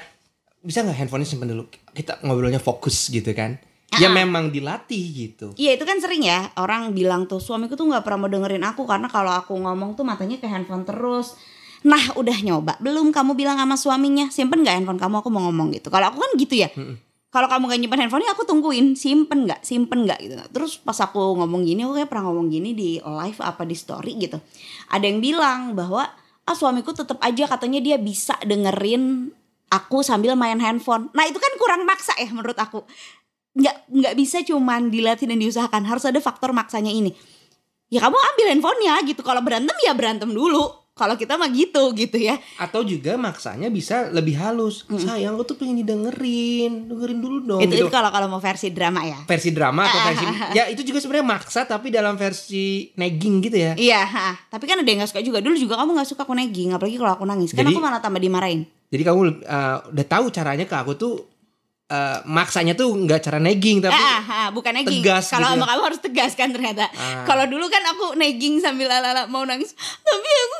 bisa 0.62 0.86
nggak 0.86 1.02
handphonenya 1.02 1.26
simpen 1.26 1.50
dulu? 1.50 1.66
Kita 1.90 2.22
ngobrolnya 2.22 2.62
fokus 2.62 3.10
gitu 3.10 3.34
kan? 3.34 3.58
Ya 3.98 4.12
memang 4.12 4.52
dilatih 4.52 5.00
gitu. 5.16 5.56
Iya 5.58 5.74
itu 5.74 5.82
kan 5.88 5.98
sering 5.98 6.22
ya 6.22 6.52
orang 6.60 6.92
bilang 6.92 7.24
tuh 7.24 7.40
suamiku 7.40 7.74
tuh 7.74 7.88
nggak 7.88 8.04
pernah 8.04 8.28
mau 8.28 8.30
dengerin 8.30 8.62
aku 8.62 8.84
karena 8.84 9.08
kalau 9.10 9.32
aku 9.32 9.56
ngomong 9.56 9.98
tuh 9.98 10.04
matanya 10.06 10.38
ke 10.38 10.46
handphone 10.46 10.86
terus. 10.86 11.34
Nah 11.82 12.14
udah 12.14 12.38
nyoba. 12.44 12.76
Belum 12.78 13.10
kamu 13.10 13.34
bilang 13.34 13.58
sama 13.58 13.74
suaminya 13.80 14.30
simpen 14.30 14.62
nggak 14.62 14.78
handphone 14.78 15.00
kamu? 15.00 15.14
Aku 15.24 15.32
mau 15.32 15.42
ngomong 15.50 15.74
gitu. 15.74 15.88
Kalau 15.90 16.12
aku 16.14 16.20
kan 16.20 16.30
gitu 16.38 16.54
ya. 16.54 16.70
Kalau 17.28 17.44
kamu 17.44 17.68
gak 17.68 17.80
nyimpen 17.84 18.00
handphonenya 18.08 18.32
aku 18.32 18.48
tungguin 18.48 18.96
simpen 18.96 19.44
nggak? 19.44 19.60
Simpen 19.60 20.08
nggak? 20.08 20.18
Gitu. 20.20 20.34
Terus 20.48 20.80
pas 20.80 20.96
aku 20.96 21.36
ngomong 21.36 21.60
gini 21.60 21.84
aku 21.84 22.00
kayak 22.00 22.08
pernah 22.08 22.32
ngomong 22.32 22.48
gini 22.48 22.72
di 22.72 22.96
live 23.04 23.40
apa 23.44 23.68
di 23.68 23.76
story 23.76 24.16
gitu. 24.16 24.40
Ada 24.88 25.04
yang 25.04 25.20
bilang 25.20 25.76
bahwa 25.76 26.08
ah 26.48 26.56
suamiku 26.56 26.96
tetap 26.96 27.20
aja 27.20 27.44
katanya 27.44 27.84
dia 27.84 27.96
bisa 28.00 28.32
dengerin 28.40 29.28
aku 29.68 30.00
sambil 30.00 30.32
main 30.32 30.56
handphone. 30.56 31.12
Nah 31.12 31.28
itu 31.28 31.36
kan 31.36 31.52
kurang 31.60 31.84
maksa 31.84 32.16
ya 32.16 32.32
menurut 32.32 32.56
aku. 32.56 32.88
Nggak 33.52 33.76
nggak 33.92 34.14
bisa 34.16 34.40
cuman 34.48 34.88
dilatih 34.88 35.28
dan 35.28 35.38
diusahakan. 35.38 35.84
Harus 35.84 36.08
ada 36.08 36.18
faktor 36.24 36.56
maksanya 36.56 36.88
ini. 36.88 37.12
Ya 37.92 38.00
kamu 38.00 38.16
ambil 38.16 38.46
handphonenya 38.56 38.94
gitu. 39.04 39.20
Kalau 39.20 39.44
berantem 39.44 39.76
ya 39.84 39.92
berantem 39.92 40.32
dulu 40.32 40.87
kalau 40.98 41.14
kita 41.14 41.38
mah 41.38 41.46
gitu 41.54 41.94
gitu 41.94 42.18
ya. 42.18 42.34
Atau 42.58 42.82
juga 42.82 43.14
maksanya 43.14 43.70
bisa 43.70 44.10
lebih 44.10 44.34
halus. 44.34 44.82
Sayang 44.90 45.38
aku 45.38 45.54
tuh 45.54 45.56
pengen 45.62 45.78
didengerin. 45.86 46.90
Dengerin 46.90 47.18
dulu 47.22 47.38
dong 47.46 47.60
itu 47.62 47.78
gitu. 47.78 47.86
itu 47.86 47.94
kalau 47.94 48.10
kalau 48.10 48.26
mau 48.26 48.42
versi 48.42 48.74
drama 48.74 49.06
ya? 49.06 49.22
Versi 49.22 49.54
drama 49.54 49.86
atau 49.86 50.00
versi 50.10 50.26
ya 50.58 50.66
itu 50.66 50.82
juga 50.82 50.98
sebenarnya 50.98 51.26
maksa 51.38 51.62
tapi 51.62 51.94
dalam 51.94 52.18
versi 52.18 52.90
nagging 52.98 53.34
gitu 53.46 53.56
ya. 53.56 53.72
Iya 53.78 54.02
ha. 54.02 54.28
tapi 54.50 54.66
kan 54.66 54.82
ada 54.82 54.88
yang 54.90 55.06
gak 55.06 55.14
suka 55.14 55.22
juga. 55.22 55.38
Dulu 55.38 55.54
juga 55.54 55.78
kamu 55.78 56.02
gak 56.02 56.10
suka 56.10 56.26
aku 56.26 56.34
nagging 56.34 56.74
apalagi 56.74 56.98
kalau 56.98 57.12
aku 57.14 57.24
nangis. 57.24 57.54
Kan 57.54 57.62
Jadi- 57.62 57.78
aku 57.78 57.80
malah 57.80 58.02
tambah 58.02 58.18
dimarahin. 58.18 58.66
Jadi 58.88 59.02
kamu 59.04 59.20
uh, 59.44 59.78
udah 59.92 60.06
tahu 60.08 60.32
caranya 60.32 60.64
ke 60.64 60.72
aku 60.72 60.96
tuh 60.96 61.14
uh, 61.88 62.18
maksanya 62.28 62.76
tuh 62.76 62.92
nggak 62.92 63.20
cara 63.24 63.38
nagging 63.40 63.80
tapi 63.80 63.96
Ah, 63.96 64.20
ah, 64.20 64.22
ah, 64.28 64.48
bukan 64.52 64.72
nagging. 64.72 65.00
tegas 65.00 65.32
Kalau 65.32 65.52
gitu 65.52 65.56
sama 65.58 65.64
ya. 65.64 65.68
kamu 65.74 65.82
harus 65.84 66.00
tegas 66.00 66.32
kan 66.36 66.48
ternyata. 66.52 66.84
Ah. 66.94 67.24
Kalau 67.24 67.44
dulu 67.48 67.66
kan 67.68 67.82
aku 67.92 68.14
nagging 68.16 68.60
sambil 68.60 68.88
ala 68.92 69.26
mau 69.26 69.42
nangis, 69.44 69.72
tapi 70.04 70.28
aku 70.28 70.56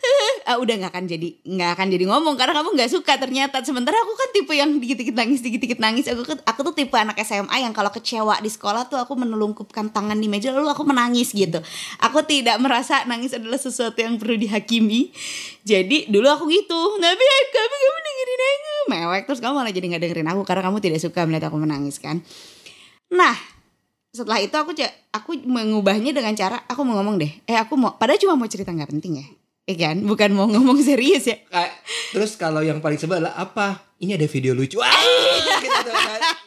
ah, 0.50 0.56
udah 0.58 0.74
nggak 0.84 0.92
akan 0.92 1.04
jadi 1.06 1.28
nggak 1.44 1.70
akan 1.78 1.86
jadi 1.92 2.04
ngomong 2.10 2.34
karena 2.36 2.52
kamu 2.60 2.68
nggak 2.76 2.90
suka 2.90 3.12
ternyata. 3.20 3.62
Sementara 3.62 3.96
aku 4.02 4.12
kan 4.16 4.28
tipe 4.32 4.52
yang 4.56 4.70
dikit-dikit 4.80 5.14
nangis, 5.16 5.40
dikit-dikit 5.44 5.78
nangis. 5.78 6.08
Aku 6.10 6.24
aku 6.24 6.60
tuh 6.72 6.74
tipe 6.74 6.96
anak 6.96 7.20
SMA 7.22 7.56
yang 7.62 7.72
kalau 7.76 7.92
kecewa 7.92 8.40
di 8.40 8.50
sekolah 8.50 8.88
tuh 8.88 8.98
aku 8.98 9.14
menelungkupkan 9.16 9.92
tangan 9.92 10.16
di 10.18 10.26
meja 10.26 10.50
lalu 10.50 10.72
aku 10.72 10.82
menangis 10.82 11.30
gitu. 11.32 11.60
Aku 12.00 12.24
tidak 12.24 12.56
merasa 12.58 13.04
nangis 13.04 13.36
adalah 13.36 13.60
sesuatu 13.60 13.96
yang 14.00 14.16
perlu 14.16 14.36
dihakimi. 14.36 15.12
Jadi 15.60 16.08
dulu 16.08 16.26
aku 16.26 16.44
gitu, 16.50 16.80
tapi 16.98 17.24
kamu 17.52 17.76
kamu 17.76 17.98
dengerin 18.00 18.40
aku 18.40 18.72
mewek 18.90 19.22
terus 19.28 19.38
kamu 19.38 19.54
malah 19.54 19.70
jadi 19.70 19.86
nggak 19.86 20.02
dengerin 20.02 20.28
aku 20.32 20.42
karena 20.42 20.69
kamu 20.70 20.78
tidak 20.78 21.02
suka 21.02 21.26
melihat 21.26 21.50
aku 21.50 21.58
menangis 21.58 21.98
kan. 21.98 22.22
Nah, 23.10 23.34
setelah 24.14 24.38
itu 24.38 24.54
aku 24.54 24.70
aku 25.10 25.30
mengubahnya 25.42 26.14
dengan 26.14 26.30
cara 26.38 26.62
aku 26.70 26.86
mau 26.86 27.02
ngomong 27.02 27.18
deh. 27.18 27.32
Eh 27.50 27.58
aku 27.58 27.74
mau 27.74 27.98
padahal 27.98 28.22
cuma 28.22 28.38
mau 28.38 28.46
cerita 28.46 28.70
nggak 28.70 28.94
penting 28.94 29.18
ya. 29.18 29.26
Iya 29.66 29.76
kan? 29.90 29.96
Bukan 30.06 30.30
mau 30.30 30.46
ngomong 30.46 30.78
serius 30.86 31.26
ya. 31.26 31.42
Terus 32.14 32.38
kalau 32.38 32.62
yang 32.62 32.78
paling 32.78 33.02
sebel 33.02 33.26
apa 33.26 33.89
ini 34.00 34.16
ada 34.16 34.26
video 34.26 34.52
lucu 34.56 34.80
ah 34.80 34.90
gitu 35.60 35.78
tuh, 35.84 35.94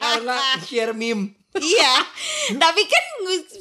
karena 0.01 0.35
share 0.65 0.93
meme 0.97 1.43
iya. 1.61 2.01
Tapi 2.49 2.81
kan 2.89 3.05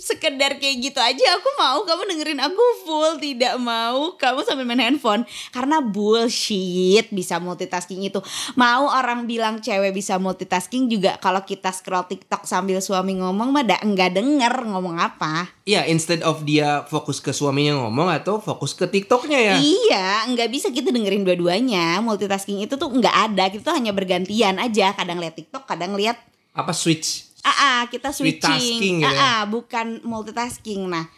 sekedar 0.01 0.59
kayak 0.59 0.77
gitu 0.81 0.99
aja 0.99 1.39
aku 1.39 1.49
mau 1.55 1.85
kamu 1.87 2.03
dengerin 2.09 2.41
aku 2.43 2.65
full 2.83 3.21
tidak 3.23 3.55
mau 3.63 4.17
kamu 4.19 4.43
sambil 4.43 4.67
main 4.67 4.83
handphone 4.83 5.23
karena 5.55 5.79
bullshit 5.79 7.07
bisa 7.15 7.39
multitasking 7.39 8.03
itu 8.03 8.19
mau 8.59 8.91
orang 8.91 9.31
bilang 9.31 9.63
cewek 9.63 9.95
bisa 9.95 10.19
multitasking 10.19 10.91
juga 10.91 11.15
kalau 11.23 11.47
kita 11.47 11.71
scroll 11.71 12.09
TikTok 12.11 12.43
sambil 12.43 12.83
suami 12.83 13.23
ngomong 13.23 13.55
mah 13.55 13.63
da- 13.63 13.85
nggak 13.85 14.19
denger 14.19 14.55
ngomong 14.67 14.99
apa 14.99 15.63
Iya, 15.63 15.87
instead 15.87 16.27
of 16.27 16.43
dia 16.43 16.83
fokus 16.91 17.23
ke 17.23 17.31
suaminya 17.31 17.87
ngomong 17.87 18.11
atau 18.11 18.43
fokus 18.43 18.75
ke 18.75 18.83
TikToknya 18.83 19.39
ya. 19.39 19.55
Iya, 19.63 20.27
nggak 20.35 20.51
bisa 20.51 20.75
kita 20.75 20.91
dengerin 20.91 21.23
dua-duanya. 21.23 22.03
Multitasking 22.03 22.67
itu 22.67 22.75
tuh 22.75 22.91
nggak 22.91 23.31
ada. 23.31 23.47
Kita 23.47 23.71
tuh 23.71 23.79
hanya 23.83 23.91
bergantian 23.91 24.57
aja. 24.57 24.95
Kadang 24.95 25.19
lihat 25.19 25.35
TikTok, 25.35 25.67
kadang 25.67 25.93
lihat 25.93 26.23
Apa 26.53 26.71
switch? 26.71 27.27
ah, 27.43 27.51
ah, 27.51 27.83
kita 27.87 28.15
Switch 28.15 28.39
switching. 28.39 29.03
gitu 29.03 29.05
Ah, 29.05 29.11
ya. 29.11 29.21
ah, 29.21 29.43
bukan 29.45 29.99
multitasking. 30.03 30.87
Nah, 30.87 31.11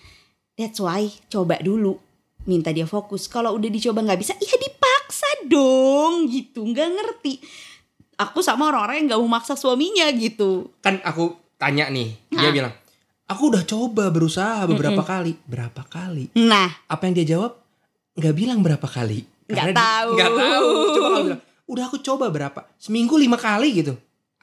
that's 0.52 0.78
why 0.78 1.04
coba 1.26 1.60
dulu 1.60 2.00
minta 2.42 2.70
dia 2.70 2.84
fokus. 2.84 3.26
Kalau 3.26 3.52
udah 3.52 3.68
dicoba 3.68 4.00
nggak 4.00 4.16
bisa, 4.16 4.32
ya 4.34 4.54
dipaksa 4.54 5.28
dong 5.44 6.24
gitu. 6.26 6.64
Nggak 6.64 6.88
ngerti. 6.90 7.44
Aku 8.16 8.40
sama 8.40 8.68
orang-orang 8.68 8.96
yang 8.98 9.06
nggak 9.10 9.20
mau 9.20 9.32
maksa 9.34 9.52
suaminya 9.52 10.08
gitu. 10.10 10.72
Kan 10.78 11.02
aku 11.02 11.34
tanya 11.54 11.88
nih, 11.88 12.14
dia 12.30 12.40
Ah. 12.42 12.54
bilang, 12.54 12.72
"Aku 13.26 13.50
udah 13.50 13.64
coba 13.64 14.08
berusaha 14.08 14.64
beberapa 14.64 15.02
kali." 15.02 15.34
Berapa 15.44 15.82
kali? 15.84 16.30
Nah, 16.34 16.72
Apa 16.86 17.04
yang 17.04 17.14
dia 17.14 17.26
jawab? 17.30 17.58
Nggak 18.14 18.34
bilang 18.34 18.60
berapa 18.60 18.86
kali. 18.86 19.26
Nggak 19.44 19.74
tahu. 19.74 20.10
Nggak 20.14 20.32
tahu. 20.32 20.68
Coba 20.70 21.04
kalau 21.04 21.24
bilang, 21.26 21.42
"Udah 21.64 21.88
aku 21.88 22.00
coba 22.00 22.28
berapa? 22.28 22.66
Seminggu 22.76 23.16
lima 23.16 23.36
kali 23.40 23.70
gitu." 23.74 23.94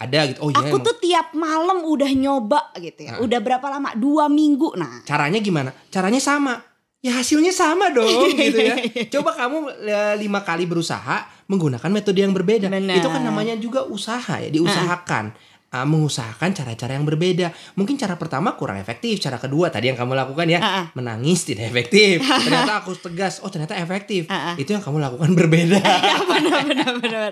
Ada 0.02 0.34
gitu. 0.34 0.40
Oh 0.42 0.50
iya 0.50 0.58
aku 0.66 0.82
emang. 0.82 0.88
tuh 0.90 0.96
tiap 0.98 1.28
malam 1.38 1.86
udah 1.86 2.10
nyoba 2.10 2.74
gitu 2.82 3.06
ya. 3.06 3.18
Ah. 3.18 3.22
Udah 3.22 3.38
berapa 3.38 3.62
lama? 3.70 3.94
Dua 3.94 4.26
minggu. 4.26 4.74
Nah, 4.74 5.06
Caranya 5.06 5.38
gimana? 5.38 5.70
Caranya 5.94 6.18
sama. 6.18 6.58
Ya 7.02 7.18
hasilnya 7.18 7.50
sama 7.50 7.90
dong 7.94 8.30
gitu 8.38 8.62
ya. 8.62 8.78
Coba 9.10 9.34
kamu 9.34 9.74
lima 10.22 10.42
kali 10.42 10.66
berusaha 10.70 11.46
menggunakan 11.50 11.90
metode 11.90 12.22
yang 12.22 12.34
berbeda. 12.34 12.70
Benar. 12.70 12.98
Itu 12.98 13.10
kan 13.10 13.22
namanya 13.26 13.58
juga 13.58 13.86
usaha 13.86 14.38
ya, 14.42 14.50
diusahakan. 14.50 15.34
Ah, 15.72 15.88
mengusahakan 15.88 16.52
cara-cara 16.52 17.00
yang 17.00 17.08
berbeda. 17.08 17.56
Mungkin 17.80 17.96
cara 17.96 18.20
pertama 18.20 18.60
kurang 18.60 18.76
efektif, 18.76 19.24
cara 19.24 19.40
kedua 19.40 19.72
tadi 19.72 19.88
yang 19.88 19.96
kamu 19.96 20.20
lakukan 20.20 20.44
ya, 20.52 20.60
ah. 20.60 20.86
menangis 21.00 21.48
tidak 21.48 21.72
efektif. 21.72 22.20
Ternyata 22.44 22.84
aku 22.84 22.92
tegas, 23.00 23.40
oh 23.40 23.48
ternyata 23.48 23.80
efektif. 23.80 24.28
Ah. 24.28 24.60
Itu 24.60 24.76
yang 24.76 24.84
kamu 24.84 25.00
lakukan 25.00 25.32
berbeda. 25.32 25.80
ya 26.12 26.20
benar 26.28 26.68
benar 26.68 26.92
benar. 27.00 27.32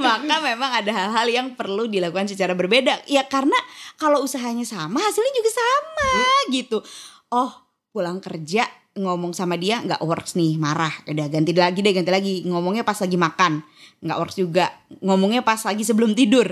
Maka 0.00 0.36
memang 0.40 0.70
ada 0.80 0.92
hal-hal 0.96 1.28
yang 1.28 1.46
perlu 1.60 1.84
dilakukan 1.84 2.24
secara 2.24 2.56
berbeda. 2.56 3.04
Ya 3.04 3.28
karena 3.28 3.56
kalau 4.00 4.24
usahanya 4.24 4.64
sama, 4.64 5.04
hasilnya 5.04 5.32
juga 5.36 5.50
sama 5.52 6.10
gitu. 6.56 6.80
Oh, 7.28 7.52
pulang 7.92 8.16
kerja 8.24 8.64
ngomong 8.96 9.36
sama 9.36 9.60
dia 9.60 9.84
nggak 9.84 10.00
works 10.00 10.40
nih, 10.40 10.56
marah. 10.56 11.04
Udah 11.04 11.28
ganti 11.28 11.52
lagi 11.52 11.84
deh, 11.84 11.92
ganti 11.92 12.08
lagi. 12.08 12.34
Ngomongnya 12.48 12.80
pas 12.80 12.96
lagi 12.96 13.20
makan, 13.20 13.60
nggak 14.00 14.18
works 14.24 14.40
juga. 14.40 14.72
Ngomongnya 15.04 15.44
pas 15.44 15.60
lagi 15.68 15.84
sebelum 15.84 16.16
tidur. 16.16 16.48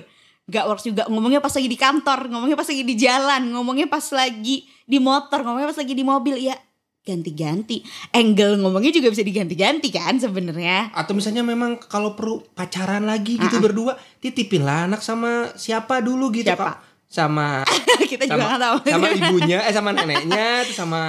Gak 0.50 0.64
works 0.66 0.84
juga 0.84 1.06
ngomongnya 1.06 1.38
pas 1.38 1.54
lagi 1.54 1.68
di 1.70 1.78
kantor, 1.78 2.26
ngomongnya 2.26 2.58
pas 2.58 2.66
lagi 2.66 2.82
di 2.82 2.94
jalan, 2.98 3.42
ngomongnya 3.54 3.86
pas 3.86 4.06
lagi 4.10 4.66
di 4.66 4.98
motor, 4.98 5.46
ngomongnya 5.46 5.70
pas 5.70 5.78
lagi 5.78 5.94
di 5.94 6.04
mobil 6.04 6.36
ya 6.38 6.56
ganti-ganti. 7.02 7.82
Angle 8.14 8.62
ngomongnya 8.62 8.94
juga 8.94 9.10
bisa 9.10 9.26
diganti-ganti 9.26 9.90
kan 9.90 10.18
sebenarnya. 10.18 10.94
Atau 10.94 11.18
misalnya 11.18 11.42
memang 11.42 11.78
kalau 11.86 12.14
perlu 12.14 12.42
pacaran 12.54 13.02
lagi 13.06 13.38
gitu 13.38 13.58
ah. 13.58 13.62
berdua, 13.62 13.92
titipin 14.22 14.62
lah 14.62 14.86
anak 14.86 15.02
sama 15.02 15.50
siapa 15.58 15.98
dulu 16.02 16.30
gitu 16.30 16.50
Siapa? 16.50 16.78
Sama 17.12 17.66
kita 18.12 18.24
juga 18.28 18.38
sama, 18.38 18.48
nggak 18.48 18.62
tahu. 18.62 18.76
sama 18.88 19.06
ibunya 19.12 19.58
eh 19.64 19.74
sama 19.74 19.90
neneknya 19.92 20.46
terus 20.64 20.78
sama 20.78 21.00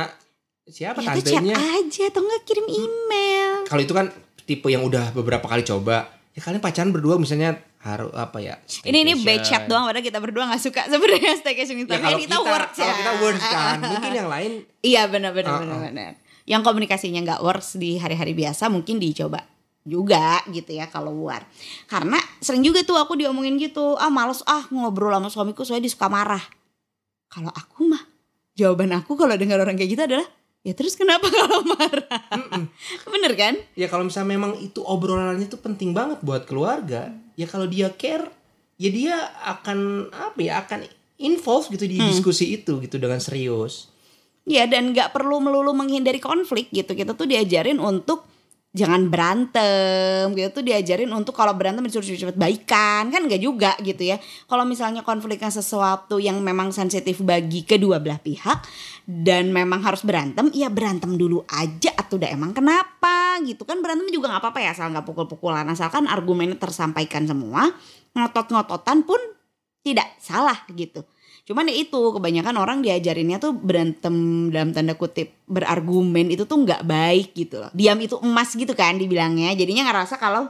siapa 0.64 1.04
ya 1.04 1.16
tantenya 1.16 1.56
aja 1.60 2.04
atau 2.08 2.22
enggak 2.24 2.42
kirim 2.48 2.68
email. 2.72 3.52
kalau 3.68 3.82
itu 3.84 3.94
kan 3.96 4.08
tipe 4.48 4.68
yang 4.72 4.84
udah 4.88 5.12
beberapa 5.12 5.44
kali 5.48 5.64
coba 5.68 6.08
ya 6.32 6.40
kalian 6.40 6.64
pacaran 6.64 6.96
berdua 6.96 7.20
misalnya 7.20 7.60
harus 7.84 8.16
apa 8.16 8.40
ya 8.40 8.56
Ini 8.82 8.96
ini 8.98 9.12
staycation. 9.14 9.28
bad 9.28 9.42
chat 9.44 9.64
doang 9.68 9.84
padahal 9.86 10.02
kita 10.02 10.20
berdua 10.20 10.44
nggak 10.48 10.62
suka 10.62 10.82
sebenarnya 10.92 11.36
staycation 11.36 11.78
itu. 11.78 11.88
ya 11.88 12.00
Tapi 12.00 12.04
kalau 12.06 12.20
kita, 12.20 12.32
kita, 12.34 12.40
works 12.48 12.76
ya. 12.76 12.82
kalau 12.82 12.96
kita 12.96 13.14
works 13.20 13.46
kan 13.46 13.78
mungkin 13.92 14.12
yang 14.14 14.30
lain 14.32 14.52
Iya 14.80 15.02
benar 15.08 15.32
benar 15.32 15.52
Ah, 15.52 15.60
benar 15.60 15.80
benar. 15.84 16.12
Yang 16.44 16.62
komunikasinya 16.62 17.20
nggak 17.22 17.42
works 17.42 17.76
di 17.76 17.96
hari-hari 17.96 18.32
biasa 18.32 18.68
mungkin 18.68 18.98
dicoba 18.98 19.44
juga 19.84 20.40
gitu 20.48 20.72
ya 20.72 20.88
kalau 20.88 21.12
luar. 21.12 21.44
Karena 21.86 22.16
sering 22.40 22.64
juga 22.64 22.80
tuh 22.82 22.96
aku 22.96 23.16
diomongin 23.16 23.56
gitu, 23.56 23.96
ah 23.96 24.08
males 24.08 24.40
ah 24.44 24.64
ngobrol 24.68 25.12
sama 25.12 25.28
suamiku 25.28 25.64
soalnya 25.64 25.84
dia 25.84 25.92
suka 25.92 26.08
marah. 26.08 26.40
Kalau 27.28 27.48
aku 27.48 27.88
mah 27.88 28.04
jawaban 28.54 28.92
aku 28.92 29.16
kalau 29.16 29.34
dengar 29.34 29.58
orang 29.58 29.76
kayak 29.76 29.92
gitu 29.92 30.04
adalah 30.04 30.28
ya 30.62 30.72
terus 30.72 30.96
kenapa 30.96 31.28
kalau 31.36 31.64
marah? 31.64 32.08
Mm-mm. 32.32 32.64
Bener 33.08 33.34
kan? 33.36 33.56
ya 33.76 33.88
kalau 33.88 34.08
misalnya 34.08 34.36
memang 34.36 34.56
itu 34.58 34.80
obrolannya 34.80 35.44
itu 35.44 35.56
penting 35.56 35.92
banget 35.92 36.20
buat 36.22 36.44
keluarga 36.44 37.12
ya 37.34 37.46
kalau 37.46 37.66
dia 37.66 37.90
care 37.94 38.28
ya 38.78 38.90
dia 38.90 39.16
akan 39.46 40.10
apa 40.10 40.40
ya 40.40 40.62
akan 40.66 40.86
involve 41.18 41.70
gitu 41.72 41.86
di 41.86 42.02
Hmm. 42.02 42.10
diskusi 42.10 42.58
itu 42.58 42.82
gitu 42.82 42.98
dengan 42.98 43.18
serius 43.18 43.90
Ya 44.44 44.68
dan 44.68 44.92
nggak 44.92 45.16
perlu 45.16 45.40
melulu 45.40 45.72
menghindari 45.72 46.20
konflik 46.20 46.68
gitu. 46.76 47.00
Kita 47.00 47.16
tuh 47.16 47.24
diajarin 47.24 47.80
untuk 47.80 48.28
jangan 48.76 49.08
berantem 49.08 50.36
gitu 50.36 50.60
tuh 50.60 50.64
diajarin 50.68 51.08
untuk 51.16 51.32
kalau 51.32 51.56
berantem 51.56 51.86
disuruh 51.88 52.04
cepet 52.04 52.36
baikan 52.36 53.08
kan 53.08 53.24
nggak 53.24 53.40
juga 53.40 53.72
gitu 53.80 54.04
ya. 54.04 54.20
Kalau 54.52 54.68
misalnya 54.68 55.00
konfliknya 55.00 55.48
sesuatu 55.48 56.20
yang 56.20 56.44
memang 56.44 56.76
sensitif 56.76 57.24
bagi 57.24 57.64
kedua 57.64 58.04
belah 58.04 58.20
pihak 58.20 58.68
dan 59.08 59.56
memang 59.56 59.80
harus 59.80 60.04
berantem, 60.04 60.52
ya 60.52 60.68
berantem 60.68 61.16
dulu 61.16 61.48
aja 61.48 61.96
atau 61.96 62.20
udah 62.20 62.28
emang 62.28 62.52
kenapa 62.52 63.23
gitu 63.42 63.66
kan 63.66 63.82
berantem 63.82 64.10
juga 64.14 64.30
nggak 64.30 64.42
apa-apa 64.46 64.60
ya 64.62 64.70
asal 64.78 64.94
nggak 64.94 65.06
pukul-pukulan 65.10 65.66
asalkan 65.66 66.06
argumennya 66.06 66.62
tersampaikan 66.62 67.26
semua 67.26 67.74
ngotot-ngototan 68.14 69.02
pun 69.04 69.18
tidak 69.84 70.16
salah 70.22 70.64
gitu. 70.72 71.04
Cuman 71.44 71.68
ya 71.68 71.76
itu 71.76 72.00
kebanyakan 72.00 72.56
orang 72.56 72.80
diajarinnya 72.80 73.36
tuh 73.36 73.52
berantem 73.52 74.48
dalam 74.48 74.72
tanda 74.72 74.96
kutip 74.96 75.44
berargumen 75.44 76.32
itu 76.32 76.48
tuh 76.48 76.64
nggak 76.64 76.88
baik 76.88 77.36
gitu 77.36 77.60
loh. 77.60 77.72
Diam 77.76 78.00
itu 78.00 78.16
emas 78.24 78.56
gitu 78.56 78.72
kan 78.72 78.96
dibilangnya. 78.96 79.52
Jadinya 79.52 79.92
ngerasa 79.92 80.16
kalau 80.16 80.48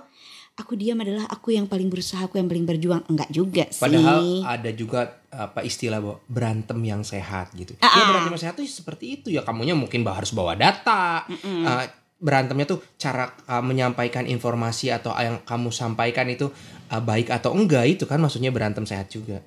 aku 0.54 0.78
diam 0.78 1.02
adalah 1.02 1.25
aku 1.34 1.50
yang 1.58 1.66
paling 1.66 1.90
berusaha, 1.90 2.30
aku 2.30 2.38
yang 2.38 2.46
paling 2.46 2.70
berjuang. 2.70 3.02
Enggak 3.10 3.34
juga 3.34 3.66
sih. 3.74 3.82
Padahal 3.82 4.46
ada 4.46 4.70
juga 4.70 5.18
apa 5.34 5.66
istilah 5.66 5.98
bahwa 5.98 6.22
berantem 6.30 6.78
yang 6.86 7.02
sehat 7.02 7.50
gitu. 7.58 7.74
Ah, 7.82 7.90
Ya 7.90 8.02
ah. 8.06 8.08
berantem 8.13 8.32
yang 8.38 8.44
sehat 8.46 8.56
tuh 8.62 8.70
seperti 8.70 9.18
itu 9.18 9.28
ya. 9.34 9.42
Kamunya 9.42 9.74
mungkin 9.74 10.06
harus 10.06 10.30
bawa 10.30 10.54
data. 10.54 11.25
Eh, 11.25 12.02
berantemnya 12.24 12.63
tuh 12.65 12.80
cara 12.96 13.27
eh, 13.36 13.60
menyampaikan 13.60 14.24
informasi 14.24 14.89
atau 14.89 15.12
yang 15.13 15.44
kamu 15.44 15.70
sampaikan 15.70 16.32
itu 16.32 16.48
eh, 16.88 17.03
baik 17.03 17.27
atau 17.30 17.51
enggak 17.51 18.00
itu 18.00 18.08
kan 18.08 18.18
maksudnya 18.18 18.50
berantem 18.50 18.88
sehat 18.88 19.12
juga. 19.12 19.44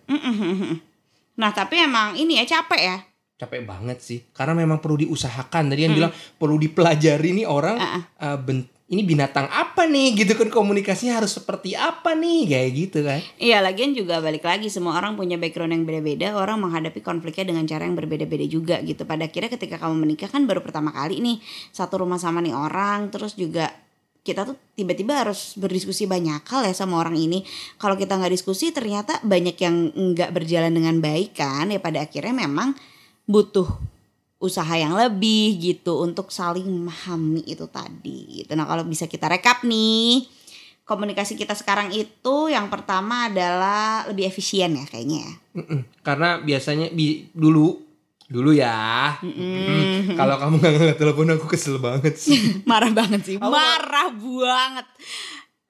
Nah 1.36 1.50
tapi 1.52 1.80
emang 1.80 2.12
ini 2.14 2.36
ya 2.36 2.44
capek 2.44 2.80
ya. 2.80 2.98
Capek 3.36 3.64
banget 3.64 4.00
sih. 4.00 4.24
Karena 4.32 4.56
memang 4.56 4.80
perlu 4.80 4.96
diusahakan. 4.98 5.68
Tadi 5.68 5.80
kan 5.84 5.92
bilang 5.92 6.12
perlu 6.36 6.56
dipelajari 6.56 7.36
nih 7.36 7.44
orang 7.44 7.76
Ah, 7.76 7.88
ah. 7.96 8.02
eh, 8.32 8.38
ben- 8.40 8.68
ini 8.86 9.02
binatang 9.02 9.50
apa 9.50 9.82
nih? 9.90 10.14
Gitu 10.14 10.38
kan 10.38 10.46
komunikasinya 10.46 11.18
harus 11.18 11.34
seperti 11.34 11.74
apa 11.74 12.14
nih? 12.14 12.46
Kayak 12.46 12.70
gitu 12.70 12.98
kan. 13.02 13.20
Iya 13.42 13.58
lagian 13.58 13.98
juga 13.98 14.22
balik 14.22 14.46
lagi 14.46 14.70
semua 14.70 14.94
orang 14.94 15.18
punya 15.18 15.34
background 15.34 15.74
yang 15.74 15.82
beda-beda 15.82 16.38
Orang 16.38 16.62
menghadapi 16.62 17.02
konfliknya 17.02 17.50
dengan 17.50 17.66
cara 17.66 17.82
yang 17.82 17.98
berbeda-beda 17.98 18.46
juga 18.46 18.78
gitu. 18.86 19.02
Pada 19.02 19.26
akhirnya 19.26 19.50
ketika 19.50 19.82
kamu 19.82 20.06
menikah 20.06 20.30
kan 20.30 20.46
baru 20.46 20.62
pertama 20.62 20.94
kali 20.94 21.18
nih 21.18 21.42
Satu 21.74 21.98
rumah 21.98 22.22
sama 22.22 22.38
nih 22.38 22.54
orang 22.54 23.10
Terus 23.10 23.34
juga 23.34 23.74
kita 24.22 24.42
tuh 24.42 24.58
tiba-tiba 24.74 25.22
harus 25.22 25.54
berdiskusi 25.54 26.10
banyak 26.10 26.42
hal 26.50 26.66
ya 26.66 26.74
sama 26.74 26.98
orang 26.98 27.14
ini. 27.14 27.46
Kalau 27.78 27.94
kita 27.94 28.18
nggak 28.18 28.34
diskusi 28.34 28.74
ternyata 28.74 29.22
banyak 29.22 29.54
yang 29.54 29.94
nggak 29.94 30.34
berjalan 30.34 30.74
dengan 30.74 30.98
baik 30.98 31.38
kan 31.38 31.70
Ya 31.70 31.78
pada 31.78 32.02
akhirnya 32.02 32.34
memang 32.34 32.74
butuh 33.26 33.95
usaha 34.36 34.74
yang 34.76 34.92
lebih 34.92 35.56
gitu 35.56 36.04
untuk 36.04 36.28
saling 36.28 36.64
memahami 36.64 37.40
itu 37.44 37.64
tadi 37.66 38.44
gitu. 38.44 38.52
Nah 38.52 38.68
kalau 38.68 38.84
bisa 38.84 39.08
kita 39.08 39.26
rekap 39.26 39.64
nih 39.64 40.28
komunikasi 40.84 41.34
kita 41.34 41.56
sekarang 41.56 41.90
itu 41.90 42.46
yang 42.46 42.70
pertama 42.70 43.26
adalah 43.26 44.06
lebih 44.06 44.28
efisien 44.28 44.76
ya 44.76 44.84
kayaknya 44.86 45.18
ya. 45.24 45.34
Mm-mm. 45.58 45.80
Karena 46.04 46.38
biasanya 46.38 46.92
bi- 46.92 47.26
dulu 47.32 47.80
dulu 48.26 48.50
ya. 48.52 49.14
Mm, 49.22 50.18
Kalau 50.18 50.34
kamu 50.36 50.54
nggak 50.58 50.72
ngangkat 50.74 50.98
telepon 50.98 51.32
aku 51.32 51.46
kesel 51.46 51.78
banget 51.78 52.14
sih. 52.18 52.38
Marah 52.70 52.90
banget 52.90 53.22
sih, 53.22 53.36
marah 53.38 54.10
banget. 54.12 54.86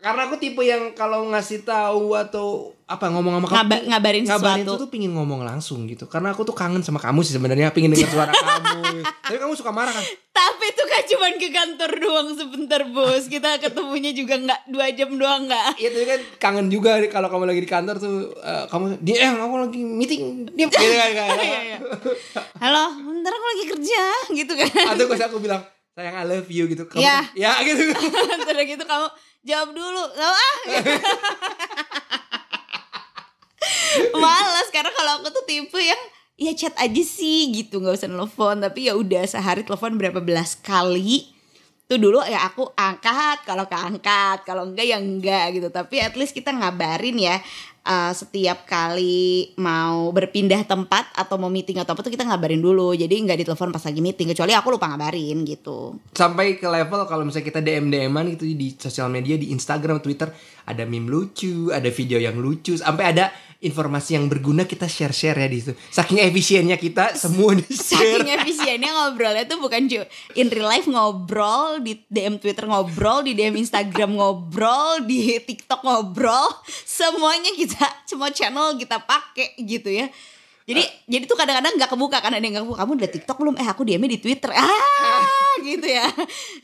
Karena 0.07 0.31
aku 0.31 0.39
tipe 0.39 0.63
yang 0.63 0.95
kalau 0.95 1.27
ngasih 1.35 1.67
tahu 1.67 2.15
atau 2.15 2.71
apa 2.87 3.11
ngomong 3.11 3.43
sama 3.43 3.47
kamu 3.51 3.59
Ngaba- 3.59 3.85
ngabarin 3.91 4.23
ngabarin 4.23 4.63
sesuatu. 4.63 4.79
itu 4.79 4.83
tuh 4.87 4.91
pingin 4.95 5.11
ngomong 5.11 5.43
langsung 5.43 5.83
gitu 5.91 6.07
karena 6.07 6.31
aku 6.31 6.47
tuh 6.47 6.55
kangen 6.55 6.79
sama 6.79 7.03
kamu 7.03 7.27
sih 7.27 7.35
sebenarnya 7.35 7.75
pingin 7.75 7.91
dengar 7.91 8.07
suara 8.07 8.31
kamu 8.39 9.03
tapi 9.03 9.37
kamu 9.43 9.59
suka 9.59 9.75
marah 9.75 9.91
kan 9.91 10.07
Tapi 10.31 10.65
itu 10.69 10.85
kan 10.87 11.03
cuman 11.11 11.33
ke 11.41 11.49
kantor 11.49 11.91
doang 11.97 12.29
sebentar 12.37 12.83
bos. 12.93 13.25
Kita 13.25 13.57
ketemunya 13.57 14.13
juga 14.13 14.37
nggak 14.37 14.69
dua 14.69 14.93
jam 14.93 15.09
doang 15.17 15.49
nggak. 15.49 15.81
Iya 15.81 15.89
tapi 15.89 16.05
kan 16.05 16.21
kangen 16.37 16.67
juga 16.69 17.01
kalau 17.09 17.33
kamu 17.33 17.49
lagi 17.49 17.61
di 17.65 17.71
kantor 17.73 17.97
tuh 17.97 18.37
eh, 18.37 18.65
kamu 18.69 19.01
dia 19.01 19.17
eh 19.27 19.31
aku 19.33 19.57
lagi 19.65 19.81
meeting 19.81 20.45
dia 20.53 20.69
gitu 20.69 20.77
kan. 20.77 21.29
Halo, 22.61 22.85
bentar 23.01 23.33
aku 23.33 23.47
lagi 23.49 23.65
kerja 23.75 24.03
gitu 24.37 24.53
kan. 24.61 24.85
atau 24.93 25.05
pas 25.09 25.21
aku 25.25 25.41
bilang 25.41 25.65
sayang 25.97 26.13
I 26.13 26.25
love 26.29 26.49
you 26.53 26.69
gitu 26.69 26.85
kamu 26.85 27.01
tuh, 27.01 27.25
ya 27.33 27.57
gitu 27.65 27.89
Terus 28.47 28.65
gitu 28.69 28.85
kamu 28.85 29.07
jawab 29.47 29.71
dulu. 29.73 30.05
Gak 30.19 30.35
ah. 30.35 30.59
Malas 34.23 34.69
karena 34.75 34.91
kalau 34.93 35.23
aku 35.23 35.31
tuh 35.31 35.47
tipe 35.47 35.79
yang 35.79 36.03
ya 36.37 36.53
chat 36.53 36.77
aja 36.77 37.03
sih 37.03 37.49
gitu 37.49 37.81
nggak 37.81 37.97
usah 37.97 38.13
nelfon 38.13 38.61
tapi 38.61 38.93
ya 38.93 38.95
udah 38.95 39.25
sehari 39.25 39.65
telepon 39.65 39.97
berapa 39.97 40.21
belas 40.21 40.53
kali 40.61 41.33
tuh 41.89 41.97
dulu 41.97 42.21
ya 42.29 42.45
aku 42.45 42.77
angkat 42.77 43.41
kalau 43.49 43.65
keangkat 43.65 44.45
kalau 44.45 44.69
enggak 44.69 44.85
ya 44.85 45.01
enggak 45.01 45.57
gitu 45.57 45.73
tapi 45.73 46.05
at 46.05 46.13
least 46.13 46.37
kita 46.37 46.53
ngabarin 46.53 47.17
ya 47.17 47.41
uh, 47.87 48.13
setiap 48.13 48.67
kali 48.67 49.55
mau 49.57 50.11
berpindah 50.11 50.67
tempat 50.67 51.07
atau 51.15 51.39
mau 51.39 51.47
meeting 51.47 51.79
atau 51.79 51.95
apa 51.95 52.03
tuh 52.03 52.11
kita 52.11 52.27
ngabarin 52.27 52.59
dulu. 52.59 52.93
Jadi 52.93 53.15
nggak 53.23 53.47
ditelepon 53.47 53.71
pas 53.71 53.85
lagi 53.87 54.03
meeting 54.03 54.35
kecuali 54.35 54.53
aku 54.53 54.75
lupa 54.75 54.91
ngabarin 54.91 55.47
gitu. 55.47 55.95
Sampai 56.11 56.59
ke 56.59 56.67
level 56.67 57.07
kalau 57.07 57.23
misalnya 57.23 57.47
kita 57.47 57.61
DM 57.63 57.89
DM-an 57.89 58.35
gitu 58.35 58.45
di 58.51 58.75
sosial 58.75 59.09
media 59.09 59.39
di 59.39 59.55
Instagram 59.55 60.03
Twitter 60.03 60.29
ada 60.67 60.83
meme 60.83 61.07
lucu 61.07 61.71
ada 61.71 61.87
video 61.95 62.19
yang 62.19 62.37
lucu 62.43 62.75
sampai 62.75 63.15
ada 63.15 63.31
informasi 63.67 64.15
yang 64.15 64.31
berguna 64.31 64.65
kita 64.65 64.87
share 64.87 65.13
share 65.13 65.37
ya 65.37 65.49
di 65.51 65.59
situ. 65.59 65.73
Saking 65.91 66.23
efisiennya 66.23 66.79
kita 66.79 67.13
semua 67.23 67.59
di 67.59 67.67
share. 67.67 68.23
Saking 68.23 68.31
efisiennya 68.39 68.91
ngobrolnya 68.95 69.45
tuh 69.51 69.59
bukan 69.59 69.91
in 70.39 70.49
real 70.49 70.71
life 70.71 70.87
ngobrol 70.87 71.83
di 71.83 71.99
DM 72.07 72.39
Twitter 72.39 72.65
ngobrol 72.65 73.27
di 73.27 73.35
DM 73.35 73.59
Instagram 73.59 74.15
ngobrol 74.15 75.03
di 75.03 75.37
TikTok 75.43 75.83
ngobrol 75.83 76.49
semuanya 76.87 77.51
kita 77.59 77.85
semua 78.07 78.31
channel 78.31 78.79
kita 78.79 79.03
pakai 79.03 79.59
gitu 79.59 79.91
ya. 79.91 80.07
Jadi 80.67 80.83
jadi 81.07 81.25
tuh 81.31 81.39
kadang-kadang 81.39 81.79
nggak 81.79 81.91
kebuka 81.95 82.19
kan 82.19 82.35
ada 82.35 82.43
yang 82.43 82.59
nggak 82.59 82.65
kebuka 82.67 82.81
kamu 82.83 82.93
udah 82.99 83.11
TikTok 83.15 83.37
belum? 83.39 83.55
Eh 83.63 83.69
aku 83.71 83.83
DM 83.87 84.03
di 84.11 84.19
Twitter. 84.19 84.51
Ah 84.51 85.23
gitu 85.67 85.87
ya. 85.87 86.11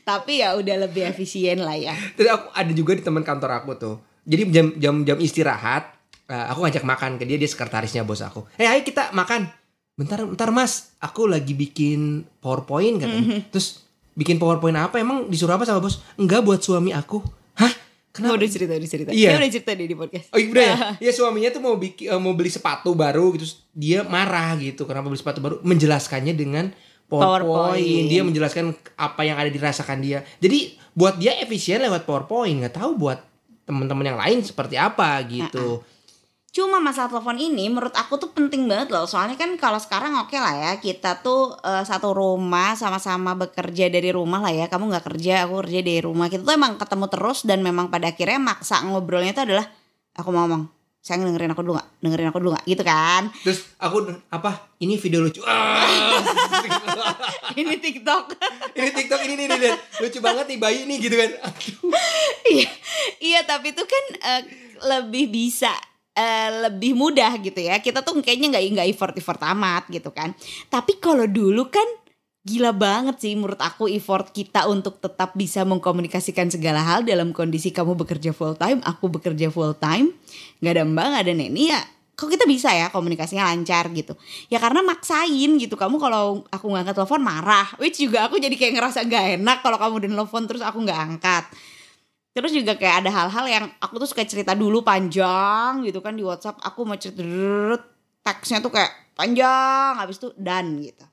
Tapi 0.03 0.43
ya 0.43 0.59
udah 0.59 0.75
lebih 0.87 1.07
efisien 1.07 1.63
lah 1.63 1.79
ya. 1.79 1.95
Terus 2.19 2.35
aku 2.35 2.47
ada 2.51 2.71
juga 2.75 2.99
di 2.99 3.03
teman 3.03 3.23
kantor 3.23 3.63
aku 3.63 3.71
tuh. 3.79 3.95
Jadi 4.27 4.43
jam 4.51 4.67
jam 4.75 4.95
jam 5.07 5.17
istirahat, 5.23 5.95
eh, 6.29 6.45
aku 6.51 6.63
ngajak 6.63 6.83
makan 6.85 7.19
ke 7.19 7.23
dia 7.27 7.37
dia 7.39 7.49
sekretarisnya 7.49 8.07
bos 8.07 8.23
aku. 8.23 8.47
Eh 8.59 8.67
ayo 8.67 8.81
kita 8.85 9.11
makan. 9.11 9.49
Bentar 9.93 10.25
bentar 10.25 10.49
mas, 10.49 10.97
aku 10.97 11.29
lagi 11.29 11.53
bikin 11.53 12.25
powerpoint 12.41 13.03
katanya. 13.03 13.45
Terus 13.53 13.85
bikin 14.17 14.41
powerpoint 14.41 14.77
apa? 14.77 14.97
Emang 14.97 15.29
disuruh 15.29 15.57
apa 15.57 15.67
sama 15.69 15.83
bos? 15.83 16.01
Enggak 16.17 16.41
buat 16.41 16.61
suami 16.65 16.89
aku. 16.93 17.21
Hah? 17.61 17.69
Kenapa? 18.13 18.37
Kenapa? 18.37 18.45
udah 18.45 18.49
cerita 18.49 18.73
udah 18.77 18.89
cerita 18.89 19.09
Iya. 19.09 19.29
Dia 19.33 19.37
udah 19.41 19.51
cerita 19.53 19.71
deh 19.73 19.87
di 19.89 19.97
podcast 19.97 20.27
Oh 20.29 20.37
iya 20.37 20.49
udah 20.53 20.65
ya? 20.65 20.75
Iya 21.09 21.11
suaminya 21.17 21.49
tuh 21.49 21.61
mau 21.65 21.75
bikin 21.81 22.13
eh, 22.13 22.19
mau 22.21 22.33
beli 22.37 22.49
sepatu 22.53 22.93
baru 22.93 23.33
gitu. 23.33 23.45
Dia 23.73 24.05
marah 24.05 24.53
gitu 24.61 24.85
kenapa 24.85 25.09
beli 25.09 25.21
sepatu 25.21 25.41
baru 25.41 25.55
menjelaskannya 25.65 26.33
dengan 26.33 26.69
PowerPoint. 27.09 27.45
PowerPoint. 27.45 28.05
Dia 28.09 28.21
menjelaskan 28.25 28.65
apa 28.97 29.21
yang 29.25 29.37
ada 29.37 29.49
dirasakan 29.49 30.01
dia. 30.01 30.21
Jadi 30.41 30.77
buat 30.93 31.17
dia 31.17 31.37
efisien 31.41 31.81
lewat 31.81 32.05
PowerPoint, 32.05 32.65
nggak 32.65 32.77
tahu 32.77 32.97
buat 32.97 33.21
teman-teman 33.65 34.13
yang 34.13 34.19
lain 34.19 34.39
seperti 34.45 34.77
apa 34.77 35.21
gitu. 35.25 35.81
Cuma 36.53 36.77
masalah 36.77 37.09
telepon 37.09 37.33
ini 37.41 37.65
menurut 37.65 37.97
aku 37.97 38.21
tuh 38.21 38.29
penting 38.29 38.69
banget 38.69 38.93
loh. 38.93 39.09
Soalnya 39.09 39.33
kan 39.41 39.57
kalau 39.57 39.81
sekarang 39.81 40.13
oke 40.21 40.37
lah 40.37 40.53
ya, 40.53 40.71
kita 40.77 41.25
tuh 41.25 41.57
eh, 41.65 41.81
satu 41.81 42.13
rumah 42.13 42.77
sama-sama 42.77 43.33
bekerja 43.33 43.89
dari 43.89 44.13
rumah 44.13 44.37
lah 44.37 44.53
ya. 44.53 44.65
Kamu 44.69 44.85
nggak 44.85 45.05
kerja, 45.09 45.49
aku 45.49 45.65
kerja 45.65 45.81
dari 45.81 46.05
rumah. 46.05 46.29
Kita 46.29 46.45
tuh 46.45 46.53
emang 46.53 46.77
ketemu 46.77 47.09
terus 47.09 47.41
dan 47.41 47.65
memang 47.65 47.89
pada 47.89 48.13
akhirnya 48.13 48.37
maksa 48.37 48.85
ngobrolnya 48.85 49.33
tuh 49.33 49.49
adalah 49.49 49.65
aku 50.13 50.29
mau 50.29 50.45
ngomong. 50.45 50.69
Saya 51.03 51.19
dengerin 51.19 51.51
aku 51.51 51.67
dulu 51.67 51.75
gak? 51.75 51.89
Dengerin 51.99 52.31
aku 52.31 52.39
dulu 52.39 52.55
gak? 52.55 52.63
Gitu 52.63 52.79
kan. 52.79 53.27
Terus 53.43 53.75
aku 53.75 54.07
apa? 54.31 54.71
Ini 54.79 54.95
video 54.95 55.19
lucu. 55.19 55.43
Ah, 55.43 55.83
ini 57.59 57.75
TikTok. 57.75 58.39
ini 58.77 58.89
TikTok 58.93 59.19
ini 59.27 59.33
nih, 59.35 59.47
nih, 59.51 59.75
lucu 59.99 60.23
banget 60.23 60.47
nih 60.47 60.59
bayi 60.63 60.87
nih 60.87 60.97
gitu 61.01 61.17
kan. 61.17 61.29
Iya, 62.43 62.69
iya 63.23 63.39
tapi 63.47 63.71
itu 63.71 63.83
kan 63.87 64.03
eh, 64.19 64.41
lebih 64.83 65.31
bisa 65.31 65.71
eh, 66.13 66.49
lebih 66.69 66.93
mudah 66.93 67.37
gitu 67.41 67.59
ya. 67.59 67.81
Kita 67.81 68.05
tuh 68.05 68.21
kayaknya 68.21 68.57
nggak 68.57 68.63
nggak 68.79 68.87
effort 68.93 69.15
effort 69.17 69.41
amat 69.53 69.89
gitu 69.89 70.09
kan. 70.13 70.33
Tapi 70.69 70.97
kalau 71.01 71.25
dulu 71.25 71.67
kan 71.69 71.85
gila 72.43 72.75
banget 72.75 73.23
sih 73.23 73.33
menurut 73.39 73.59
aku 73.63 73.87
effort 73.87 74.35
kita 74.35 74.67
untuk 74.67 74.99
tetap 74.99 75.31
bisa 75.31 75.63
mengkomunikasikan 75.63 76.51
segala 76.51 76.83
hal 76.83 77.07
dalam 77.07 77.31
kondisi 77.31 77.71
kamu 77.71 77.95
bekerja 77.95 78.35
full 78.35 78.59
time, 78.59 78.83
aku 78.83 79.07
bekerja 79.07 79.47
full 79.47 79.71
time, 79.79 80.11
nggak 80.59 80.73
ada 80.75 80.83
mbak, 80.83 81.05
nggak 81.07 81.23
ada 81.23 81.33
neni 81.33 81.71
ya. 81.71 81.79
Kok 82.13 82.29
kita 82.29 82.45
bisa 82.45 82.69
ya 82.69 82.93
komunikasinya 82.93 83.49
lancar 83.49 83.89
gitu? 83.89 84.13
Ya 84.45 84.61
karena 84.61 84.85
maksain 84.85 85.57
gitu. 85.57 85.73
Kamu 85.73 85.97
kalau 85.97 86.45
aku 86.53 86.69
nggak 86.69 86.85
angkat 86.85 86.95
telepon 87.01 87.21
marah, 87.25 87.67
which 87.81 87.97
juga 87.97 88.29
aku 88.29 88.37
jadi 88.37 88.53
kayak 88.53 88.77
ngerasa 88.77 88.99
gak 89.09 89.41
enak 89.41 89.65
kalau 89.65 89.81
kamu 89.81 89.93
udah 90.05 90.09
nelfon 90.21 90.45
terus 90.45 90.61
aku 90.61 90.85
nggak 90.85 90.99
angkat. 91.09 91.43
Terus 92.33 92.49
juga 92.49 92.73
kayak 92.73 93.05
ada 93.05 93.11
hal-hal 93.13 93.45
yang 93.45 93.65
aku 93.77 94.01
tuh 94.01 94.09
suka 94.09 94.25
cerita 94.25 94.57
dulu 94.57 94.81
panjang 94.81 95.85
gitu 95.85 96.01
kan 96.01 96.17
di 96.17 96.25
WhatsApp. 96.25 96.57
Aku 96.65 96.81
mau 96.81 96.97
cerita 96.97 97.21
teksnya 98.25 98.57
tuh 98.57 98.73
kayak 98.73 99.13
panjang 99.13 99.93
habis 100.01 100.17
itu 100.17 100.33
dan 100.33 100.81
gitu. 100.81 101.05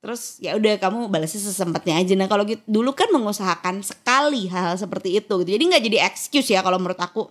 Terus 0.00 0.38
ya 0.38 0.54
udah 0.54 0.78
kamu 0.78 1.10
balasnya 1.10 1.42
sesempatnya 1.42 1.98
aja. 1.98 2.14
Nah 2.14 2.30
kalau 2.30 2.46
gitu 2.46 2.62
dulu 2.70 2.94
kan 2.94 3.10
mengusahakan 3.10 3.82
sekali 3.82 4.46
hal-hal 4.46 4.78
seperti 4.78 5.18
itu 5.18 5.42
gitu. 5.42 5.50
Jadi 5.58 5.64
nggak 5.74 5.82
jadi 5.90 5.98
excuse 6.06 6.54
ya 6.54 6.62
kalau 6.62 6.78
menurut 6.78 7.02
aku 7.02 7.26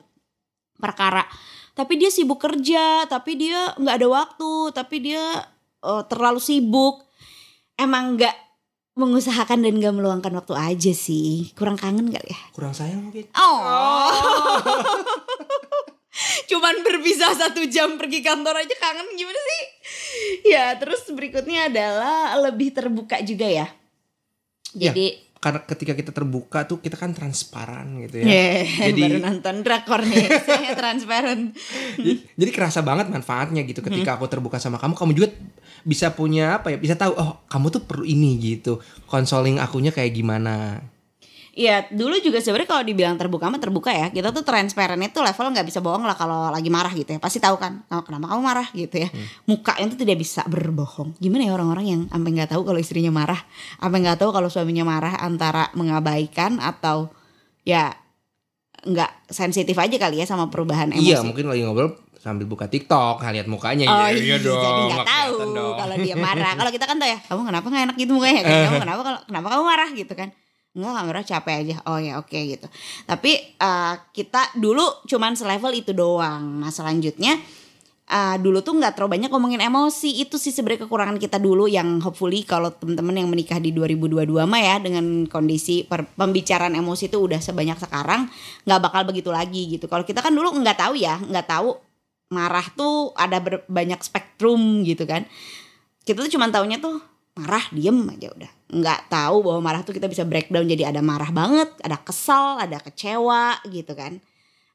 perkara. 0.75 1.23
Tapi 1.73 1.95
dia 1.95 2.11
sibuk 2.11 2.43
kerja, 2.43 3.07
tapi 3.07 3.39
dia 3.39 3.71
nggak 3.79 3.95
ada 4.03 4.07
waktu, 4.11 4.51
tapi 4.75 4.95
dia 4.99 5.47
eh, 5.79 6.03
terlalu 6.11 6.43
sibuk. 6.43 7.07
Emang 7.79 8.19
nggak 8.19 8.48
mengusahakan 8.97 9.65
dan 9.65 9.73
gak 9.77 9.95
meluangkan 9.95 10.33
waktu 10.33 10.53
aja 10.57 10.93
sih. 10.95 11.53
Kurang 11.53 11.77
kangen 11.77 12.09
kali 12.09 12.29
ya? 12.29 12.39
Kurang 12.55 12.73
sayang 12.73 13.09
mungkin. 13.09 13.29
Oh. 13.37 14.09
Cuman 16.49 16.83
berpisah 16.83 17.31
satu 17.37 17.63
jam 17.69 17.95
pergi 17.95 18.25
kantor 18.25 18.65
aja 18.65 18.75
kangen 18.75 19.07
gimana 19.15 19.39
sih? 19.39 19.63
Ya 20.51 20.75
terus 20.75 21.07
berikutnya 21.07 21.71
adalah 21.71 22.35
lebih 22.49 22.75
terbuka 22.75 23.21
juga 23.23 23.47
ya. 23.47 23.67
Iya. 24.75 24.91
Jadi 24.91 25.07
Karena 25.39 25.63
ketika 25.63 25.95
kita 25.95 26.11
terbuka 26.11 26.67
tuh 26.67 26.83
kita 26.83 26.99
kan 26.99 27.15
transparan 27.15 28.03
gitu 28.03 28.19
ya. 28.21 28.27
yeah, 28.27 28.91
Jadi- 28.91 29.03
baru 29.07 29.17
nonton 29.23 29.55
drakor 29.63 30.03
nih, 30.03 30.27
saya 30.47 30.75
transparent. 30.75 31.55
jadi, 31.95 32.19
jadi 32.35 32.51
kerasa 32.51 32.83
banget 32.83 33.07
manfaatnya 33.07 33.63
gitu 33.63 33.79
ketika 33.79 34.19
aku 34.19 34.27
terbuka 34.27 34.59
sama 34.59 34.75
kamu. 34.75 34.99
Kamu 34.99 35.11
juga 35.15 35.31
bisa 35.87 36.11
punya 36.11 36.59
apa 36.59 36.75
ya 36.75 36.77
bisa 36.77 36.99
tahu 36.99 37.15
oh 37.15 37.39
kamu 37.47 37.71
tuh 37.71 37.81
perlu 37.87 38.03
ini 38.03 38.35
gitu. 38.35 38.83
Konsoling 39.07 39.63
akunya 39.63 39.95
kayak 39.95 40.11
gimana 40.11 40.83
Iya, 41.59 41.91
dulu 41.91 42.15
juga 42.23 42.39
sebenarnya 42.39 42.71
kalau 42.71 42.83
dibilang 42.87 43.19
terbuka 43.19 43.51
mah 43.51 43.59
terbuka 43.59 43.91
ya. 43.91 44.07
Kita 44.07 44.31
tuh 44.31 44.47
transparan 44.47 44.95
itu 45.03 45.19
level 45.19 45.47
nggak 45.51 45.67
bisa 45.67 45.83
bohong 45.83 46.07
lah 46.07 46.15
kalau 46.15 46.47
lagi 46.47 46.71
marah 46.71 46.87
gitu 46.95 47.11
ya. 47.11 47.19
Pasti 47.19 47.43
tahu 47.43 47.59
kan, 47.59 47.83
oh, 47.91 47.99
kenapa 47.99 48.31
kamu 48.31 48.41
marah 48.47 48.67
gitu 48.71 48.95
ya. 48.95 49.11
Mukanya 49.43 49.91
tuh 49.91 49.99
tidak 49.99 50.23
bisa 50.23 50.47
berbohong. 50.47 51.19
Gimana 51.19 51.43
ya 51.43 51.51
orang-orang 51.51 51.85
yang 51.91 52.01
sampai 52.07 52.31
nggak 52.31 52.55
tahu 52.55 52.63
kalau 52.63 52.79
istrinya 52.79 53.11
marah, 53.11 53.43
sampai 53.75 53.99
nggak 53.99 54.23
tahu 54.23 54.31
kalau 54.31 54.47
suaminya 54.47 54.87
marah 54.87 55.19
antara 55.19 55.67
mengabaikan 55.75 56.63
atau 56.63 57.11
ya 57.67 57.91
nggak 58.87 59.27
sensitif 59.27 59.75
aja 59.75 59.99
kali 59.99 60.23
ya 60.23 60.25
sama 60.25 60.47
perubahan 60.47 60.95
emosi. 60.95 61.11
iya 61.11 61.19
mungkin 61.19 61.51
lagi 61.51 61.67
ngobrol 61.67 61.99
sambil 62.19 62.47
buka 62.47 62.71
TikTok 62.71 63.19
lihat 63.19 63.47
mukanya 63.47 63.87
Oh 63.87 64.07
ya, 64.07 64.15
iya, 64.15 64.35
dong 64.39 64.59
jadi 64.59 64.81
nggak 64.91 65.07
tahu 65.07 65.33
kalau 65.75 65.95
dia 65.99 66.15
marah. 66.15 66.55
Kalau 66.55 66.71
kita 66.71 66.85
kan 66.87 66.95
tahu 66.99 67.09
ya, 67.11 67.19
kamu 67.27 67.41
kenapa 67.47 67.65
nggak 67.71 67.83
enak 67.91 67.95
gitu 67.95 68.11
mukanya? 68.15 68.41
Kamu 68.67 68.77
kenapa 68.79 69.01
kalau 69.03 69.19
kenapa 69.27 69.47
kamu 69.51 69.63
marah 69.63 69.89
gitu 69.95 70.13
kan? 70.15 70.29
Enggak, 70.77 70.91
nggak 70.93 71.05
marah 71.09 71.25
capek 71.25 71.55
aja. 71.65 71.75
Oh 71.89 71.97
ya 71.97 72.21
oke 72.21 72.37
gitu. 72.37 72.67
Tapi 73.09 73.31
eh, 73.57 73.93
kita 74.13 74.53
dulu 74.53 74.85
cuman 75.09 75.33
selevel 75.33 75.73
itu 75.73 75.91
doang. 75.97 76.61
Nah 76.61 76.69
selanjutnya 76.69 77.41
eh, 78.09 78.35
dulu 78.37 78.61
tuh 78.61 78.77
nggak 78.77 78.93
terlalu 78.93 79.17
banyak 79.17 79.29
ngomongin 79.33 79.61
emosi. 79.65 80.21
Itu 80.21 80.37
sih 80.37 80.53
sebenarnya 80.53 80.85
kekurangan 80.85 81.17
kita 81.17 81.41
dulu 81.41 81.65
yang 81.65 81.97
hopefully 82.05 82.45
kalau 82.45 82.69
teman-teman 82.69 83.25
yang 83.25 83.29
menikah 83.33 83.57
di 83.57 83.73
2022 83.73 84.45
mah 84.45 84.61
ya 84.61 84.75
dengan 84.77 85.25
kondisi 85.25 85.89
per- 85.89 86.09
pembicaraan 86.13 86.77
emosi 86.77 87.09
itu 87.09 87.17
udah 87.17 87.41
sebanyak 87.41 87.77
sekarang 87.81 88.29
nggak 88.69 88.79
bakal 88.79 89.01
begitu 89.09 89.33
lagi 89.33 89.73
gitu. 89.73 89.89
Kalau 89.89 90.05
kita 90.05 90.21
kan 90.21 90.33
dulu 90.37 90.53
nggak 90.53 90.77
tahu 90.85 90.93
ya, 91.01 91.17
nggak 91.17 91.49
tahu 91.49 91.81
marah 92.29 92.65
tuh 92.77 93.09
ada 93.17 93.41
banyak 93.65 93.97
spektrum 94.05 94.85
gitu 94.85 95.09
kan. 95.09 95.25
Kita 96.05 96.21
tuh 96.21 96.29
cuma 96.29 96.45
taunya 96.53 96.77
tuh 96.77 97.01
marah 97.33 97.65
diem 97.73 98.05
aja 98.05 98.29
udah. 98.37 98.58
Nggak 98.69 99.09
tahu 99.09 99.41
bahwa 99.41 99.59
marah 99.65 99.81
tuh 99.81 99.97
kita 99.97 100.05
bisa 100.05 100.23
breakdown 100.29 100.69
jadi 100.69 100.93
ada 100.93 101.01
marah 101.01 101.33
banget, 101.33 101.73
ada 101.81 101.97
kesel, 101.97 102.61
ada 102.61 102.77
kecewa 102.77 103.57
gitu 103.69 103.97
kan. 103.97 104.21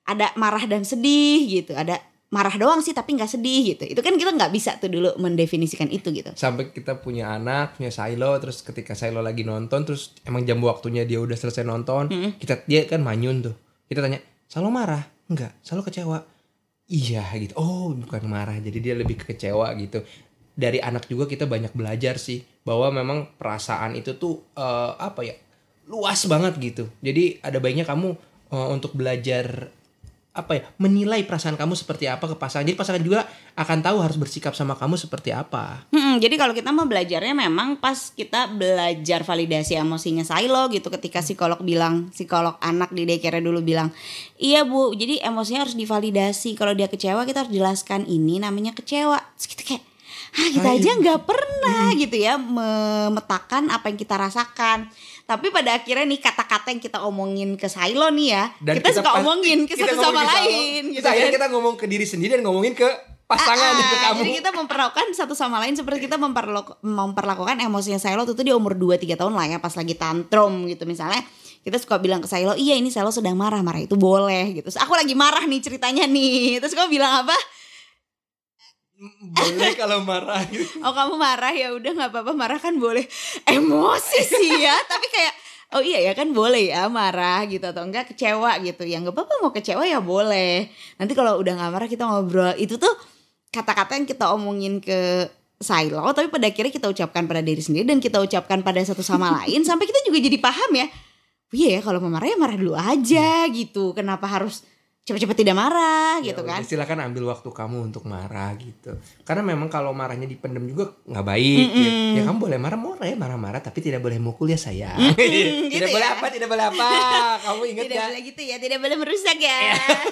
ada 0.04 0.30
marah 0.37 0.64
dan 0.68 0.85
sedih 0.85 1.48
gitu 1.48 1.72
ada 1.72 1.96
marah 2.28 2.52
doang 2.59 2.83
sih 2.83 2.90
tapi 2.90 3.14
nggak 3.14 3.30
sedih 3.30 3.74
gitu. 3.74 3.85
Itu 3.94 4.00
kan 4.02 4.18
kita 4.18 4.35
nggak 4.35 4.52
bisa 4.52 4.76
tuh 4.83 4.90
dulu 4.90 5.14
mendefinisikan 5.22 5.87
itu 5.87 6.11
gitu. 6.11 6.35
Sampai 6.35 6.74
kita 6.74 6.98
punya 6.98 7.30
anak 7.30 7.78
punya 7.78 7.94
Silo 7.94 8.35
terus 8.42 8.66
ketika 8.66 8.98
Silo 8.98 9.22
lagi 9.22 9.46
nonton 9.46 9.87
terus 9.87 10.18
emang 10.26 10.42
jam 10.42 10.59
waktunya 10.61 11.07
dia 11.07 11.22
udah 11.22 11.38
selesai 11.38 11.62
nonton 11.62 12.11
kita 12.42 12.66
dia 12.66 12.90
kan 12.90 13.00
manyun 13.07 13.48
tuh. 13.50 13.54
Kita 13.87 14.02
tanya 14.02 14.18
Salo 14.50 14.68
marah? 14.68 15.00
Enggak. 15.30 15.54
Salo 15.62 15.87
kecewa? 15.87 16.26
Iya 16.90 17.22
gitu. 17.38 17.54
Oh 17.57 17.94
bukan 17.94 18.26
marah. 18.26 18.59
Jadi 18.59 18.78
dia 18.83 18.98
lebih 18.98 19.14
ke 19.14 19.33
kecewa 19.33 19.70
gitu 19.78 20.02
dari 20.55 20.79
anak 20.79 21.11
juga 21.11 21.27
kita 21.27 21.51
banyak 21.51 21.75
belajar 21.75 22.17
sih 22.17 22.43
bahwa 22.62 22.95
memang 22.95 23.35
perasaan 23.37 23.99
itu 23.99 24.14
tuh 24.14 24.40
eh, 24.55 24.93
apa 24.99 25.21
ya 25.27 25.35
luas 25.90 26.25
banget 26.31 26.55
gitu. 26.62 26.85
Jadi 27.05 27.43
ada 27.45 27.59
baiknya 27.61 27.85
kamu 27.85 28.14
eh, 28.55 28.69
untuk 28.73 28.95
belajar 28.97 29.69
apa 30.35 30.59
ya 30.59 30.62
menilai 30.83 31.23
perasaan 31.23 31.55
kamu 31.55 31.79
seperti 31.79 32.11
apa 32.11 32.27
ke 32.27 32.35
pasangan. 32.35 32.67
Jadi 32.67 32.75
pasangan 32.75 33.03
juga 33.07 33.23
akan 33.55 33.79
tahu 33.87 34.03
harus 34.03 34.19
bersikap 34.19 34.51
sama 34.51 34.75
kamu 34.75 34.99
seperti 34.99 35.31
apa. 35.31 35.87
Hmm, 35.95 36.19
jadi 36.19 36.35
kalau 36.35 36.51
kita 36.51 36.75
mau 36.75 36.90
belajarnya 36.90 37.38
memang 37.38 37.79
pas 37.79 38.11
kita 38.11 38.51
belajar 38.51 39.23
validasi 39.23 39.79
emosinya 39.79 40.27
Silo 40.27 40.67
gitu 40.75 40.90
ketika 40.90 41.23
psikolog 41.23 41.62
bilang 41.62 42.11
psikolog 42.11 42.59
anak 42.59 42.90
di 42.90 43.07
daycare 43.07 43.38
dulu 43.38 43.62
bilang 43.62 43.95
iya 44.35 44.67
bu 44.67 44.90
jadi 44.99 45.23
emosinya 45.23 45.71
harus 45.71 45.79
divalidasi. 45.79 46.59
Kalau 46.59 46.75
dia 46.75 46.90
kecewa 46.90 47.23
kita 47.23 47.47
harus 47.47 47.55
jelaskan 47.55 48.03
ini 48.11 48.43
namanya 48.43 48.75
kecewa. 48.75 49.23
Kita 49.38 49.62
kayak 49.62 49.93
ah 50.33 50.48
kita 50.50 50.66
Ah, 50.66 50.74
aja 50.74 50.90
nggak 50.94 51.20
pernah 51.22 51.85
gitu 51.94 52.16
ya 52.16 52.35
memetakan 52.37 53.68
apa 53.68 53.87
yang 53.87 53.96
kita 53.96 54.14
rasakan. 54.14 54.88
Tapi 55.22 55.48
pada 55.48 55.74
akhirnya 55.74 56.05
nih 56.05 56.20
kata-kata 56.20 56.68
yang 56.68 56.79
kita 56.79 56.98
omongin 57.00 57.55
ke 57.55 57.64
Silo 57.64 58.09
nih 58.09 58.29
ya 58.31 58.44
kita, 58.61 58.92
suka 58.92 59.11
pas- 59.11 59.20
omongin 59.20 59.64
ke 59.64 59.72
kita 59.72 59.90
satu 59.90 60.05
sama 60.05 60.20
ke 60.20 60.29
lain 60.29 60.83
gitu 60.92 61.03
akhirnya 61.03 61.31
kan. 61.31 61.37
kita 61.38 61.48
ngomong 61.48 61.74
ke 61.74 61.87
diri 61.87 62.05
sendiri 62.05 62.37
dan 62.37 62.44
ngomongin 62.44 62.72
ke 62.72 62.85
pasangan 63.24 63.72
Ah, 63.72 63.81
ke 63.83 63.96
kamu. 63.98 64.18
Jadi 64.20 64.33
kita 64.37 64.50
memperlakukan 64.53 65.07
satu 65.12 65.33
sama 65.33 65.57
lain 65.59 65.72
seperti 65.72 66.05
kita 66.05 66.16
memperlaku- 66.16 66.77
memperlakukan 66.79 67.57
emosinya 67.59 67.96
Silo 67.96 68.22
tuh 68.22 68.37
di 68.38 68.53
umur 68.53 68.74
2-3 68.74 69.16
tahun 69.16 69.33
lah 69.33 69.46
ya 69.46 69.59
pas 69.59 69.72
lagi 69.72 69.94
tantrum 69.94 70.66
gitu 70.66 70.85
misalnya. 70.85 71.24
Kita 71.62 71.81
suka 71.81 71.96
bilang 71.96 72.20
ke 72.20 72.29
Silo 72.29 72.53
iya 72.53 72.74
ini 72.74 72.92
Silo 72.92 73.09
sedang 73.09 73.33
marah 73.35 73.64
marah 73.64 73.81
itu 73.81 73.96
boleh 73.96 74.53
gitu. 74.53 74.68
Terus 74.68 74.77
aku 74.77 74.92
lagi 74.92 75.14
marah 75.14 75.40
nih 75.42 75.61
ceritanya 75.62 76.05
nih. 76.05 76.61
Terus 76.61 76.74
kamu 76.74 76.92
bilang 76.92 77.24
apa 77.24 77.37
boleh 79.21 79.73
kalau 79.77 80.01
marah 80.03 80.43
gitu. 80.49 80.81
oh 80.81 80.93
kamu 80.93 81.14
marah? 81.17 81.53
Ya 81.53 81.73
udah 81.73 81.90
nggak 81.93 82.11
apa-apa. 82.11 82.33
Marah 82.33 82.59
kan 82.61 82.77
boleh. 82.77 83.05
Emosi 83.49 84.21
sih 84.25 84.62
ya. 84.62 84.75
Tapi 84.88 85.07
kayak 85.09 85.35
oh 85.75 85.83
iya 85.83 85.99
ya 86.07 86.12
kan 86.14 86.31
boleh 86.31 86.71
ya 86.71 86.87
marah 86.87 87.43
gitu 87.51 87.64
atau 87.67 87.85
enggak 87.85 88.12
kecewa 88.12 88.59
gitu. 88.62 88.85
Ya 88.87 89.01
nggak 89.03 89.14
apa-apa 89.14 89.35
mau 89.45 89.53
kecewa 89.53 89.85
ya 89.85 90.01
boleh. 90.01 90.69
Nanti 90.97 91.12
kalau 91.12 91.40
udah 91.40 91.53
nggak 91.57 91.71
marah 91.73 91.88
kita 91.88 92.05
ngobrol. 92.07 92.55
Itu 92.57 92.81
tuh 92.81 92.95
kata-kata 93.55 93.95
yang 93.95 94.07
kita 94.09 94.35
omongin 94.35 94.83
ke 94.83 95.31
Silo 95.62 96.03
tapi 96.11 96.29
pada 96.29 96.51
akhirnya 96.51 96.75
kita 96.75 96.90
ucapkan 96.90 97.25
pada 97.31 97.40
diri 97.40 97.62
sendiri 97.62 97.87
dan 97.87 98.03
kita 98.03 98.19
ucapkan 98.19 98.61
pada 98.61 98.83
satu 98.83 99.01
sama 99.01 99.31
lain 99.40 99.62
sampai 99.62 99.87
kita 99.87 100.03
juga 100.05 100.19
jadi 100.21 100.38
paham 100.43 100.71
ya. 100.75 100.87
"Oh 101.49 101.57
iya 101.57 101.69
ya 101.79 101.81
kalau 101.81 102.03
mau 102.03 102.11
marah 102.11 102.29
ya 102.29 102.37
marah 102.37 102.59
dulu 102.59 102.75
aja 102.75 103.47
gitu. 103.49 103.95
Kenapa 103.95 104.27
harus 104.27 104.67
cepet-cepet 105.05 105.37
tidak 105.37 105.53
marah 105.53 106.17
gitu 106.25 106.40
Ya 106.40 106.49
kan? 106.49 106.64
udah, 106.64 106.69
silakan 106.69 106.99
ambil 107.12 107.29
waktu 107.29 107.45
kamu 107.53 107.93
untuk 107.93 108.09
marah 108.09 108.57
gitu. 108.57 108.97
Karena 109.21 109.45
memang 109.45 109.69
kalau 109.69 109.93
marahnya 109.93 110.25
dipendam 110.25 110.64
juga 110.64 110.97
nggak 111.05 111.25
baik 111.29 111.69
ya. 111.77 111.90
ya 112.17 112.23
kamu 112.25 112.38
boleh 112.40 112.57
marah 112.57 112.81
boleh 112.81 113.12
marah-marah 113.12 113.61
tapi 113.61 113.85
tidak 113.85 114.01
boleh 114.01 114.17
mukul 114.17 114.49
ya 114.49 114.57
sayang 114.57 114.97
tidak 115.12 115.69
gitu 115.69 115.93
boleh 115.93 116.09
ya. 116.09 116.17
apa 116.17 116.27
tidak 116.33 116.49
boleh 116.49 116.64
apa. 116.73 116.88
Kamu 117.45 117.62
ingat 117.69 117.85
tidak 117.85 117.97
ya 118.01 118.05
boleh 118.09 118.23
gitu 118.25 118.43
ya 118.49 118.57
tidak 118.57 118.79
boleh 118.81 118.97
merusak 118.97 119.37
ya. 119.37 119.61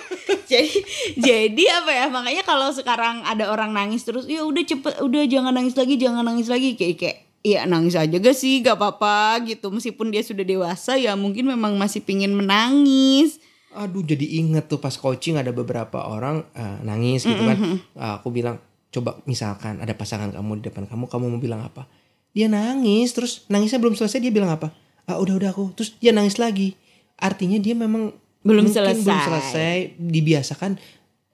Jadi 0.52 0.72
jadi 1.16 1.64
apa 1.80 1.90
ya 1.96 2.06
makanya 2.12 2.44
kalau 2.44 2.68
sekarang 2.68 3.24
ada 3.24 3.48
orang 3.48 3.72
nangis 3.72 4.04
terus 4.04 4.28
ya 4.28 4.44
udah 4.44 4.60
cepet 4.60 5.00
udah 5.00 5.24
jangan 5.24 5.56
nangis 5.56 5.72
lagi 5.72 5.96
jangan 5.96 6.20
nangis 6.20 6.52
lagi. 6.52 6.76
Kayak 6.76 6.96
kayak 7.00 7.18
Iya 7.42 7.66
nangis 7.66 7.98
aja 7.98 8.22
gak 8.22 8.38
sih 8.38 8.62
gak 8.62 8.78
apa-apa 8.78 9.42
gitu. 9.42 9.66
Meskipun 9.74 10.14
dia 10.14 10.22
sudah 10.22 10.46
dewasa 10.46 10.94
ya 10.94 11.18
mungkin 11.18 11.50
memang 11.50 11.74
masih 11.74 11.98
pingin 11.98 12.30
menangis 12.38 13.42
Aduh 13.72 14.02
jadi 14.02 14.22
inget 14.38 14.68
tuh 14.68 14.76
pas 14.76 14.92
coaching 14.92 15.36
ada 15.36 15.48
beberapa 15.50 16.04
orang 16.04 16.44
eh, 16.52 16.78
nangis 16.82 17.24
gitu 17.24 17.40
kan. 17.40 17.56
Ah, 17.94 18.20
aku 18.20 18.28
bilang 18.28 18.60
coba 18.92 19.16
misalkan 19.24 19.80
ada 19.80 19.96
pasangan 19.96 20.28
kamu 20.28 20.60
di 20.60 20.68
depan 20.68 20.84
kamu, 20.84 21.08
kamu 21.08 21.24
mau 21.28 21.40
bilang 21.40 21.64
apa? 21.64 21.88
Dia 22.32 22.48
nangis 22.48 23.12
terus 23.12 23.44
nangisnya 23.48 23.80
belum 23.80 23.96
selesai 23.96 24.20
dia 24.20 24.28
bilang 24.28 24.52
apa? 24.52 24.68
Ah 25.04 25.16
udah 25.16 25.34
udah 25.36 25.50
aku 25.50 25.72
terus 25.72 25.96
dia 25.96 26.12
nangis 26.12 26.36
lagi. 26.36 26.76
Artinya 27.16 27.56
dia 27.56 27.72
memang 27.72 28.12
Belum 28.42 28.66
mungkin 28.66 28.74
belum 28.74 29.00
selesai. 29.00 29.24
selesai 29.24 29.76
dibiasakan 29.96 30.70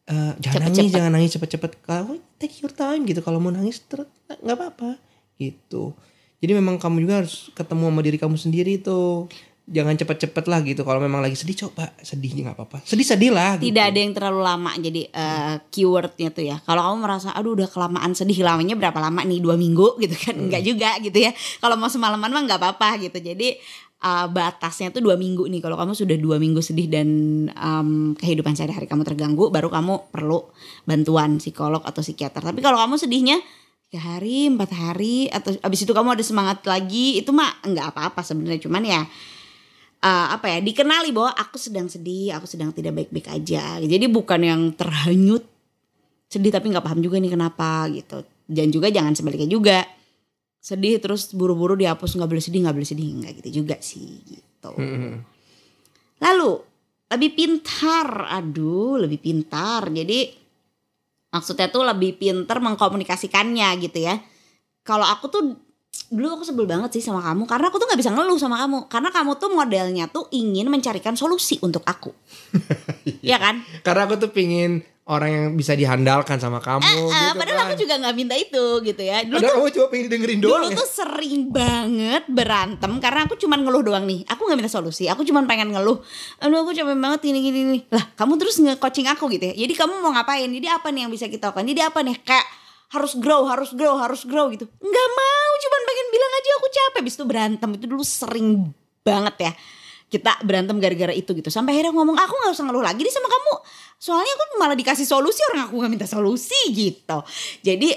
eh, 0.07 0.33
jangan 0.39 0.39
Cepet-cepet. 0.39 0.75
nangis 0.79 0.91
jangan 0.93 1.11
nangis 1.13 1.31
cepet-cepet. 1.35 1.71
Kalau 1.83 2.15
take 2.37 2.55
your 2.63 2.71
time 2.71 3.03
gitu 3.03 3.19
kalau 3.21 3.43
mau 3.43 3.51
nangis 3.51 3.83
terus 3.85 4.07
nggak 4.29 4.55
apa-apa 4.55 5.01
gitu. 5.37 5.95
Jadi 6.39 6.53
memang 6.55 6.79
kamu 6.79 7.03
juga 7.03 7.19
harus 7.19 7.51
ketemu 7.51 7.91
sama 7.91 8.01
diri 8.01 8.15
kamu 8.15 8.37
sendiri 8.39 8.79
tuh. 8.79 9.27
Jangan 9.69 10.01
cepet-cepet 10.01 10.45
lah 10.49 10.65
gitu. 10.65 10.81
Kalau 10.81 10.97
memang 10.97 11.21
lagi 11.21 11.37
sedih 11.37 11.69
coba 11.69 11.93
sedih 12.01 12.33
nggak 12.41 12.57
apa-apa. 12.57 12.81
Sedih-sedih 12.89 13.29
lah. 13.29 13.61
gitu. 13.61 13.69
Tidak 13.69 13.85
ada 13.85 13.99
yang 14.01 14.13
terlalu 14.17 14.41
lama 14.41 14.73
jadi 14.81 15.13
eh, 15.13 15.55
keywordnya 15.69 16.33
tuh 16.33 16.45
ya. 16.49 16.57
Kalau 16.65 16.81
kamu 16.89 16.97
merasa 17.05 17.37
aduh 17.37 17.53
udah 17.53 17.69
kelamaan 17.69 18.17
sedih 18.17 18.41
lamanya 18.41 18.81
berapa 18.81 18.97
lama 18.97 19.21
nih 19.29 19.45
dua 19.45 19.61
minggu 19.61 19.95
gitu 20.03 20.17
kan? 20.17 20.41
Enggak 20.41 20.65
juga 20.65 20.97
gitu 21.05 21.19
ya. 21.21 21.37
Kalau 21.61 21.77
mau 21.77 21.93
semalaman 21.93 22.33
mah 22.33 22.43
nggak 22.49 22.61
apa-apa 22.65 22.97
gitu. 23.05 23.21
Jadi 23.21 23.61
eh, 24.01 24.27
batasnya 24.33 24.89
tuh 24.89 25.05
dua 25.05 25.21
minggu 25.21 25.45
nih. 25.45 25.61
Kalau 25.61 25.77
kamu 25.77 25.93
sudah 25.93 26.17
dua 26.17 26.41
minggu 26.41 26.65
sedih 26.65 26.89
dan 26.89 27.09
em, 27.53 28.17
kehidupan 28.17 28.57
sehari-hari 28.57 28.89
kamu 28.89 29.05
terganggu, 29.05 29.53
baru 29.53 29.69
kamu 29.69 30.09
perlu 30.09 30.49
bantuan 30.89 31.37
psikolog 31.37 31.85
atau 31.85 32.01
psikiater. 32.01 32.41
Tapi 32.41 32.65
kalau 32.65 32.81
kamu 32.81 32.97
sedihnya 32.97 33.37
tiga 33.89 34.05
hari, 34.05 34.53
empat 34.53 34.71
hari, 34.77 35.33
atau 35.33 35.57
abis 35.65 35.89
itu 35.89 35.93
kamu 35.97 36.13
ada 36.13 36.21
semangat 36.21 36.61
lagi, 36.69 37.17
itu 37.25 37.33
mah 37.33 37.57
nggak 37.65 37.97
apa-apa 37.97 38.21
sebenarnya. 38.21 38.61
Cuman 38.61 38.85
ya 38.85 39.01
eh, 39.99 40.27
apa 40.33 40.47
ya 40.47 40.59
dikenali 40.63 41.11
bahwa 41.11 41.35
aku 41.35 41.59
sedang 41.59 41.91
sedih, 41.91 42.35
aku 42.39 42.47
sedang 42.47 42.71
tidak 42.71 42.95
baik-baik 42.95 43.29
aja. 43.31 43.79
Jadi 43.83 44.07
bukan 44.07 44.41
yang 44.43 44.61
terhanyut 44.75 45.45
sedih 46.29 46.53
tapi 46.53 46.69
nggak 46.69 46.85
paham 46.85 47.01
juga 47.01 47.17
nih 47.19 47.33
kenapa 47.33 47.89
gitu. 47.91 48.23
Dan 48.49 48.73
juga 48.73 48.89
jangan 48.89 49.13
sebaliknya 49.13 49.49
juga 49.49 49.85
sedih 50.59 50.99
terus 50.99 51.33
buru-buru 51.33 51.79
dihapus 51.79 52.19
nggak 52.19 52.29
boleh 52.29 52.43
sedih 52.43 52.61
nggak 52.67 52.77
boleh 52.77 52.89
sedih 52.89 53.09
nggak 53.23 53.33
gitu 53.43 53.65
juga 53.65 53.77
sih 53.81 54.21
gitu. 54.27 54.71
Mm-mm. 54.77 55.15
Lalu 56.19 56.51
lebih 57.09 57.31
pintar, 57.33 58.29
aduh 58.29 59.01
lebih 59.01 59.19
pintar. 59.23 59.89
Jadi 59.89 60.29
maksudnya 61.33 61.69
tuh 61.73 61.85
lebih 61.85 62.21
pintar 62.21 62.61
mengkomunikasikannya 62.61 63.69
gitu 63.81 63.99
ya. 64.05 64.21
Kalau 64.85 65.05
aku 65.05 65.25
tuh 65.29 65.43
dulu 66.09 66.41
aku 66.41 66.45
sebel 66.45 66.65
banget 66.65 66.89
sih 66.91 67.05
sama 67.05 67.21
kamu 67.21 67.45
karena 67.45 67.69
aku 67.69 67.77
tuh 67.77 67.85
nggak 67.85 68.01
bisa 68.01 68.11
ngeluh 68.11 68.41
sama 68.41 68.57
kamu 68.59 68.89
karena 68.89 69.09
kamu 69.09 69.31
tuh 69.37 69.51
modelnya 69.51 70.05
tuh 70.09 70.25
ingin 70.31 70.65
mencarikan 70.67 71.13
solusi 71.13 71.61
untuk 71.61 71.85
aku, 71.85 72.17
ya 73.21 73.37
kan? 73.37 73.61
Karena 73.81 74.05
aku 74.05 74.17
tuh 74.17 74.31
pingin 74.31 74.81
orang 75.05 75.31
yang 75.31 75.47
bisa 75.53 75.73
dihandalkan 75.73 76.37
sama 76.37 76.61
kamu 76.61 76.85
Ah, 76.85 77.33
gitu 77.33 77.37
padahal 77.37 77.57
kan. 77.59 77.67
aku 77.67 77.75
juga 77.77 77.95
nggak 77.97 78.15
minta 78.15 78.37
itu 78.37 78.65
gitu 78.83 79.01
ya. 79.01 79.25
Dulu 79.25 79.37
Padahal 79.37 79.49
tuh 79.49 79.57
kamu 79.59 79.69
cuma 79.71 79.87
pengen 79.89 80.07
dengerin 80.09 80.39
doang 80.39 80.53
dulu 80.55 80.67
ya. 80.69 80.77
tuh 80.77 80.89
sering 80.91 81.37
banget 81.49 82.23
berantem 82.29 82.93
karena 82.99 83.21
aku 83.25 83.35
cuman 83.37 83.59
ngeluh 83.65 83.83
doang 83.85 84.05
nih. 84.05 84.21
Aku 84.29 84.45
nggak 84.45 84.59
minta 84.61 84.69
solusi. 84.71 85.09
Aku 85.09 85.25
cuman 85.25 85.45
pengen 85.45 85.73
ngeluh. 85.73 86.01
Aduh 86.41 86.61
aku 86.61 86.73
capek 86.73 86.93
banget 86.95 87.21
ini 87.25 87.39
gini 87.43 87.59
gini. 87.65 87.79
Lah 87.89 88.05
kamu 88.15 88.37
terus 88.37 88.61
nge-coaching 88.61 89.09
aku 89.09 89.29
gitu 89.29 89.49
ya. 89.49 89.55
Jadi 89.57 89.73
kamu 89.73 89.97
mau 89.99 90.13
ngapain? 90.13 90.45
Jadi 90.45 90.69
apa 90.69 90.89
nih 90.89 91.05
yang 91.05 91.13
bisa 91.13 91.25
kita 91.25 91.53
lakukan? 91.53 91.65
Jadi 91.65 91.81
apa 91.81 92.01
nih? 92.01 92.17
Kayak 92.21 92.45
harus 92.89 93.13
grow, 93.17 93.45
harus 93.45 93.73
grow, 93.73 93.97
harus 93.97 94.25
grow 94.25 94.49
gitu. 94.49 94.65
Nggak 94.65 95.09
mau, 95.11 95.48
cuman 95.59 95.81
pengen 95.85 96.07
bilang 96.15 96.33
aja 96.33 96.51
aku 96.57 96.67
capek. 96.71 96.99
Habis 97.03 97.15
itu 97.19 97.25
berantem 97.27 97.71
itu 97.75 97.85
dulu 97.91 98.05
sering 98.07 98.49
banget 99.03 99.37
ya. 99.51 99.53
Kita 100.09 100.41
berantem 100.41 100.81
gara-gara 100.81 101.13
itu 101.13 101.37
gitu. 101.37 101.53
Sampai 101.53 101.77
akhirnya 101.77 101.93
ngomong, 101.93 102.17
aku 102.17 102.33
nggak 102.33 102.53
usah 102.57 102.65
ngeluh 102.65 102.81
lagi 102.81 103.05
nih 103.05 103.13
sama 103.13 103.29
kamu. 103.29 103.55
Soalnya 104.01 104.33
aku 104.33 104.45
malah 104.57 104.77
dikasih 104.79 105.05
solusi 105.05 105.45
orang 105.53 105.69
aku 105.69 105.75
nggak 105.85 105.93
minta 105.93 106.09
solusi 106.09 106.57
gitu. 106.73 107.19
Jadi 107.61 107.93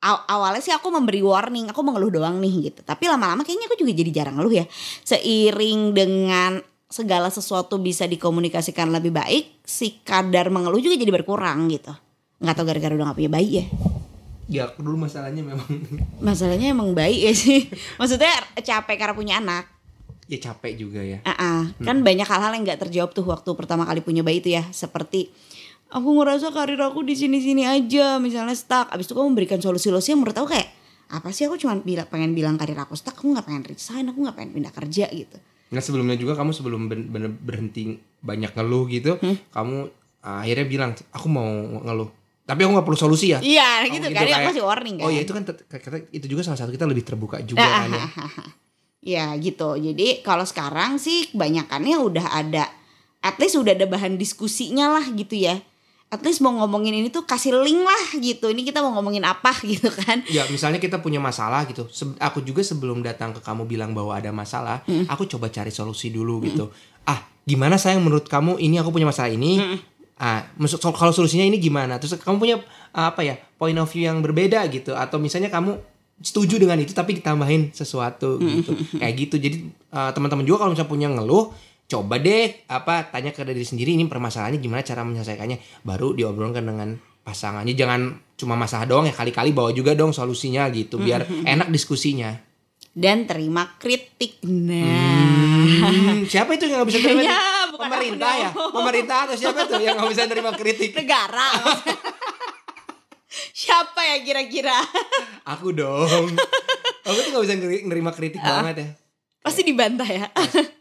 aw- 0.00 0.24
awalnya 0.26 0.64
sih 0.64 0.72
aku 0.72 0.88
memberi 0.88 1.20
warning, 1.20 1.68
aku 1.68 1.80
mengeluh 1.84 2.08
doang 2.08 2.40
nih 2.40 2.72
gitu. 2.72 2.80
Tapi 2.80 3.04
lama-lama 3.04 3.44
kayaknya 3.44 3.68
aku 3.68 3.76
juga 3.76 3.92
jadi 3.92 4.10
jarang 4.10 4.40
ngeluh 4.40 4.64
ya. 4.64 4.66
Seiring 5.04 5.92
dengan 5.92 6.64
segala 6.90 7.30
sesuatu 7.30 7.78
bisa 7.78 8.08
dikomunikasikan 8.08 8.90
lebih 8.90 9.14
baik, 9.14 9.62
si 9.62 10.00
kadar 10.02 10.50
mengeluh 10.50 10.80
juga 10.82 10.96
jadi 10.98 11.12
berkurang 11.12 11.70
gitu. 11.70 11.92
Nggak 12.40 12.54
tahu 12.56 12.66
gara-gara 12.66 12.92
udah 12.96 13.06
gak 13.12 13.18
punya 13.20 13.30
bayi 13.30 13.50
ya. 13.60 13.66
Ya 14.50 14.66
aku 14.66 14.82
dulu 14.82 14.98
masalahnya 14.98 15.46
memang 15.46 15.62
Masalahnya 16.26 16.74
emang 16.74 16.90
bayi 16.90 17.22
ya 17.22 17.32
sih. 17.32 17.70
Maksudnya 18.02 18.34
capek 18.56 18.96
karena 18.98 19.14
punya 19.14 19.38
anak. 19.38 19.70
ya 20.26 20.38
capek 20.38 20.74
juga 20.74 21.02
ya. 21.02 21.18
Ah, 21.24 21.66
kan 21.78 22.02
banyak 22.02 22.22
hal-hal 22.22 22.54
yang 22.54 22.62
nggak 22.62 22.78
terjawab 22.80 23.10
tuh 23.10 23.26
waktu 23.26 23.50
pertama 23.54 23.82
kali 23.82 23.98
punya 23.98 24.22
bayi 24.22 24.38
itu 24.38 24.50
ya. 24.50 24.62
Seperti 24.70 25.26
aku 25.88 26.06
ngerasa 26.06 26.50
karir 26.50 26.78
aku 26.78 27.02
di 27.02 27.14
sini-sini 27.14 27.66
aja, 27.66 28.18
misalnya 28.18 28.54
stuck. 28.54 28.90
Abis 28.90 29.06
itu 29.06 29.14
kamu 29.14 29.34
memberikan 29.34 29.58
solusi-solusi 29.58 30.14
yang 30.14 30.22
menurut 30.22 30.34
aku 30.34 30.54
kayak 30.54 30.70
apa 31.10 31.34
sih 31.34 31.50
aku 31.50 31.58
cuma 31.58 31.74
bilang 31.76 32.06
pengen 32.06 32.30
bilang 32.30 32.54
karir 32.54 32.78
aku 32.78 32.94
stuck, 32.94 33.18
aku 33.18 33.26
nggak 33.28 33.42
pengen 33.42 33.66
resign, 33.66 34.06
aku 34.06 34.22
nggak 34.22 34.36
pengen 34.36 34.50
pindah 34.52 34.70
kerja 34.70 35.10
gitu. 35.10 35.34
Nah 35.70 35.82
sebelumnya 35.82 36.14
juga 36.14 36.34
kamu 36.34 36.50
sebelum 36.50 36.86
ben- 36.86 37.06
bener 37.06 37.30
berhenti 37.30 37.94
banyak 38.22 38.54
ngeluh 38.54 38.86
gitu, 38.86 39.18
Hmm. 39.18 39.34
kamu 39.50 39.90
uh, 40.22 40.38
akhirnya 40.42 40.66
bilang 40.68 40.90
aku 41.10 41.26
mau 41.26 41.50
ngeluh. 41.82 42.06
Tapi 42.50 42.60
aku 42.60 42.70
nggak 42.72 42.82
perlu 42.84 42.98
solusi 42.98 43.30
ya. 43.30 43.38
Iya 43.38 43.68
Oh, 43.80 43.86
gitu, 43.88 44.04
gitu, 44.04 44.06
kan, 44.12 44.26
kayak- 44.26 44.46
kasih 44.50 44.64
warning 44.64 44.96
kan. 44.98 45.04
Oh 45.06 45.10
ya 45.10 45.20
itu 45.20 45.30
kan 45.30 45.42
itu 46.10 46.26
juga 46.26 46.42
salah 46.42 46.58
satu 46.58 46.70
kita 46.70 46.84
lebih 46.84 47.02
terbuka 47.02 47.38
juga 47.40 47.62
Ah, 47.62 47.86
kan 47.86 47.88
ya. 47.88 48.02
ah, 48.02 48.10
ah, 48.18 48.34
ah. 48.40 48.48
Ya 49.00 49.26
gitu. 49.34 49.74
Jadi 49.76 50.20
kalau 50.20 50.42
sekarang 50.42 50.98
sih 50.98 51.30
kebanyakannya 51.30 51.96
udah 51.96 52.26
ada, 52.34 52.66
at 53.20 53.36
least 53.36 53.54
udah 53.54 53.72
ada 53.72 53.86
bahan 53.86 54.14
diskusinya 54.14 54.90
lah 54.90 55.06
gitu 55.08 55.38
ya. 55.38 55.62
At 56.08 56.20
least 56.20 56.38
mau 56.38 56.50
ngomongin 56.52 56.90
ini 56.92 57.08
tuh 57.08 57.22
kasih 57.22 57.54
link 57.56 57.80
lah 57.80 58.18
gitu. 58.18 58.46
Ini 58.46 58.60
kita 58.62 58.82
mau 58.82 58.90
ngomongin 58.92 59.22
apa 59.22 59.54
gitu 59.62 59.88
kan. 59.88 60.26
Ya 60.26 60.42
misalnya 60.44 60.76
kita 60.76 60.98
punya 60.98 61.16
masalah 61.16 61.64
gitu. 61.64 61.86
Se- 61.88 62.18
aku 62.18 62.42
juga 62.42 62.60
sebelum 62.60 63.00
datang 63.00 63.30
ke 63.30 63.38
kamu 63.38 63.64
bilang 63.64 63.94
bahwa 63.94 64.12
ada 64.12 64.28
masalah, 64.30 64.82
Hmm. 64.84 65.06
aku 65.06 65.24
coba 65.26 65.48
cari 65.48 65.70
solusi 65.70 66.10
dulu 66.10 66.42
gitu. 66.42 66.68
Ah 67.02 67.16
gimana 67.40 67.78
sayang 67.78 68.02
menurut 68.02 68.26
kamu 68.26 68.58
ini 68.58 68.76
aku 68.76 68.90
punya 68.90 69.06
masalah 69.06 69.30
ini. 69.30 69.56
Hmm. 69.56 69.78
Ah, 70.20 70.44
maksud 70.60 70.84
kalau 70.84 71.16
solusinya 71.16 71.48
ini 71.48 71.56
gimana? 71.56 71.96
Terus 71.96 72.20
kamu 72.20 72.36
punya 72.36 72.56
ah, 72.92 73.08
apa 73.08 73.24
ya 73.24 73.40
point 73.56 73.76
of 73.80 73.88
view 73.88 74.04
yang 74.04 74.20
berbeda 74.20 74.60
gitu? 74.68 74.92
Atau 74.92 75.16
misalnya 75.16 75.48
kamu 75.48 75.80
setuju 76.20 76.60
dengan 76.60 76.76
itu 76.76 76.92
tapi 76.92 77.16
ditambahin 77.16 77.72
sesuatu 77.72 78.36
gitu, 78.36 78.76
kayak 79.00 79.14
gitu. 79.16 79.40
Jadi 79.40 79.56
ah, 79.96 80.12
teman-teman 80.12 80.44
juga 80.44 80.68
kalau 80.68 80.76
misalnya 80.76 80.92
punya 80.92 81.08
ngeluh, 81.08 81.56
coba 81.88 82.20
deh 82.20 82.68
apa 82.68 83.08
tanya 83.08 83.32
ke 83.32 83.40
diri 83.48 83.64
sendiri 83.64 83.96
ini 83.96 84.04
permasalahannya 84.04 84.60
gimana 84.60 84.84
cara 84.84 85.08
menyelesaikannya, 85.08 85.88
baru 85.88 86.12
diobrolkan 86.12 86.68
dengan 86.68 87.00
pasangannya. 87.24 87.72
Jangan 87.72 88.00
cuma 88.36 88.60
masalah 88.60 88.84
doang 88.84 89.08
ya 89.08 89.16
kali-kali 89.16 89.56
bawa 89.56 89.72
juga 89.72 89.96
dong 89.96 90.12
solusinya 90.12 90.68
gitu 90.68 91.00
biar 91.00 91.24
enak 91.56 91.72
diskusinya. 91.72 92.49
Dan 92.90 93.24
terima 93.24 93.78
kritik. 93.78 94.42
Nah. 94.42 94.82
Hmm, 95.80 96.26
siapa 96.26 96.54
itu 96.54 96.66
yang 96.66 96.82
nggak 96.82 96.88
bisa 96.90 96.98
terima? 97.00 97.22
Ya, 97.24 97.38
kritik? 97.38 97.70
bukan 97.70 97.86
pemerintah 97.86 98.32
ya, 98.34 98.50
pemerintah 98.50 99.18
atau 99.24 99.36
siapa 99.38 99.60
tuh 99.64 99.78
yang 99.78 99.94
nggak 99.96 100.10
bisa 100.10 100.24
terima 100.26 100.50
kritik? 100.52 100.90
Negara. 100.92 101.48
Siapa 103.30 104.00
ya 104.02 104.16
kira-kira? 104.26 104.74
Aku 105.46 105.70
dong. 105.70 106.26
Aku 107.06 107.18
tuh 107.22 107.30
nggak 107.30 107.44
bisa 107.46 107.54
nerima 107.86 108.10
kritik 108.10 108.42
Ah. 108.42 108.64
banget 108.64 108.76
ya. 108.82 108.88
Pasti 109.40 109.62
dibantah 109.62 110.04
ya. 110.04 110.26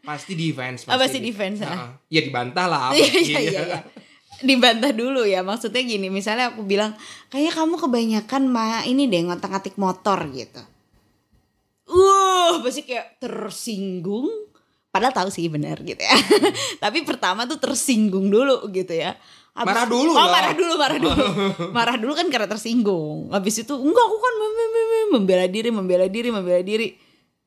Pasti 0.02 0.34
defense. 0.34 0.89
Ah, 0.89 0.98
pasti 0.98 1.22
defense, 1.22 1.62
ah. 1.62 1.69
Heeh. 1.69 1.91
Ya 2.10 2.22
dibantah 2.26 2.65
lah. 2.65 2.89
Iya 2.98 3.06
iya 3.22 3.39
iya. 3.39 3.62
iya. 3.69 3.80
Dibantah 4.39 4.95
dulu 4.95 5.28
ya 5.28 5.43
maksudnya 5.43 5.84
gini 5.84 6.08
misalnya 6.08 6.56
aku 6.56 6.63
bilang 6.63 6.95
kayaknya 7.28 7.54
kamu 7.54 7.76
kebanyakan 7.78 8.43
ma 8.48 8.82
ini 8.82 9.06
deh 9.06 9.28
ngotak-ngatik 9.28 9.76
motor 9.76 10.24
gitu. 10.32 10.63
Uh, 12.60 12.63
pasti 12.63 12.82
kayak 12.84 13.17
tersinggung. 13.17 14.28
Padahal 14.89 15.13
tahu 15.13 15.30
sih 15.30 15.45
benar 15.48 15.80
gitu 15.80 15.98
ya. 15.98 16.13
Tapi 16.84 17.02
pertama 17.02 17.45
tuh 17.45 17.58
tersinggung 17.58 18.28
dulu 18.28 18.67
gitu 18.69 18.91
ya. 18.91 19.15
Habis- 19.52 19.69
Marah 19.69 19.86
dulu 19.86 20.12
Oh 20.12 20.17
lah. 20.17 20.30
marah 20.32 20.54
dulu, 20.54 20.74
marah 20.76 21.00
dulu. 21.06 21.26
marah 21.69 21.95
dulu 21.95 22.13
kan 22.13 22.28
karena 22.28 22.48
tersinggung. 22.48 23.30
Habis 23.30 23.62
itu 23.62 23.74
enggak 23.74 24.06
aku 24.06 24.17
kan 24.17 24.34
mem- 24.36 24.56
mem- 24.56 24.74
mem- 24.74 25.12
membela 25.13 25.45
diri, 25.45 25.69
membela 25.69 26.06
diri, 26.06 26.30
membela 26.30 26.62
diri. 26.62 26.95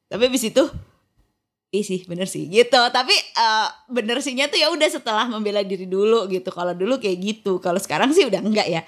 Tapi 0.07 0.23
habis 0.27 0.45
itu 0.45 0.65
Iya 1.73 1.89
sih 1.89 2.01
bener 2.05 2.29
sih 2.29 2.53
gitu 2.53 2.77
tapi 2.93 3.17
eh, 3.17 3.69
bener 3.89 4.21
sihnya 4.21 4.45
tuh 4.45 4.61
ya 4.61 4.69
udah 4.69 4.85
setelah 4.93 5.25
membela 5.25 5.65
diri 5.65 5.89
dulu 5.89 6.29
gitu 6.29 6.53
kalau 6.53 6.77
dulu 6.77 7.01
kayak 7.01 7.17
gitu 7.17 7.65
kalau 7.65 7.81
sekarang 7.81 8.13
sih 8.13 8.29
udah 8.29 8.45
enggak 8.45 8.69
ya 8.69 8.85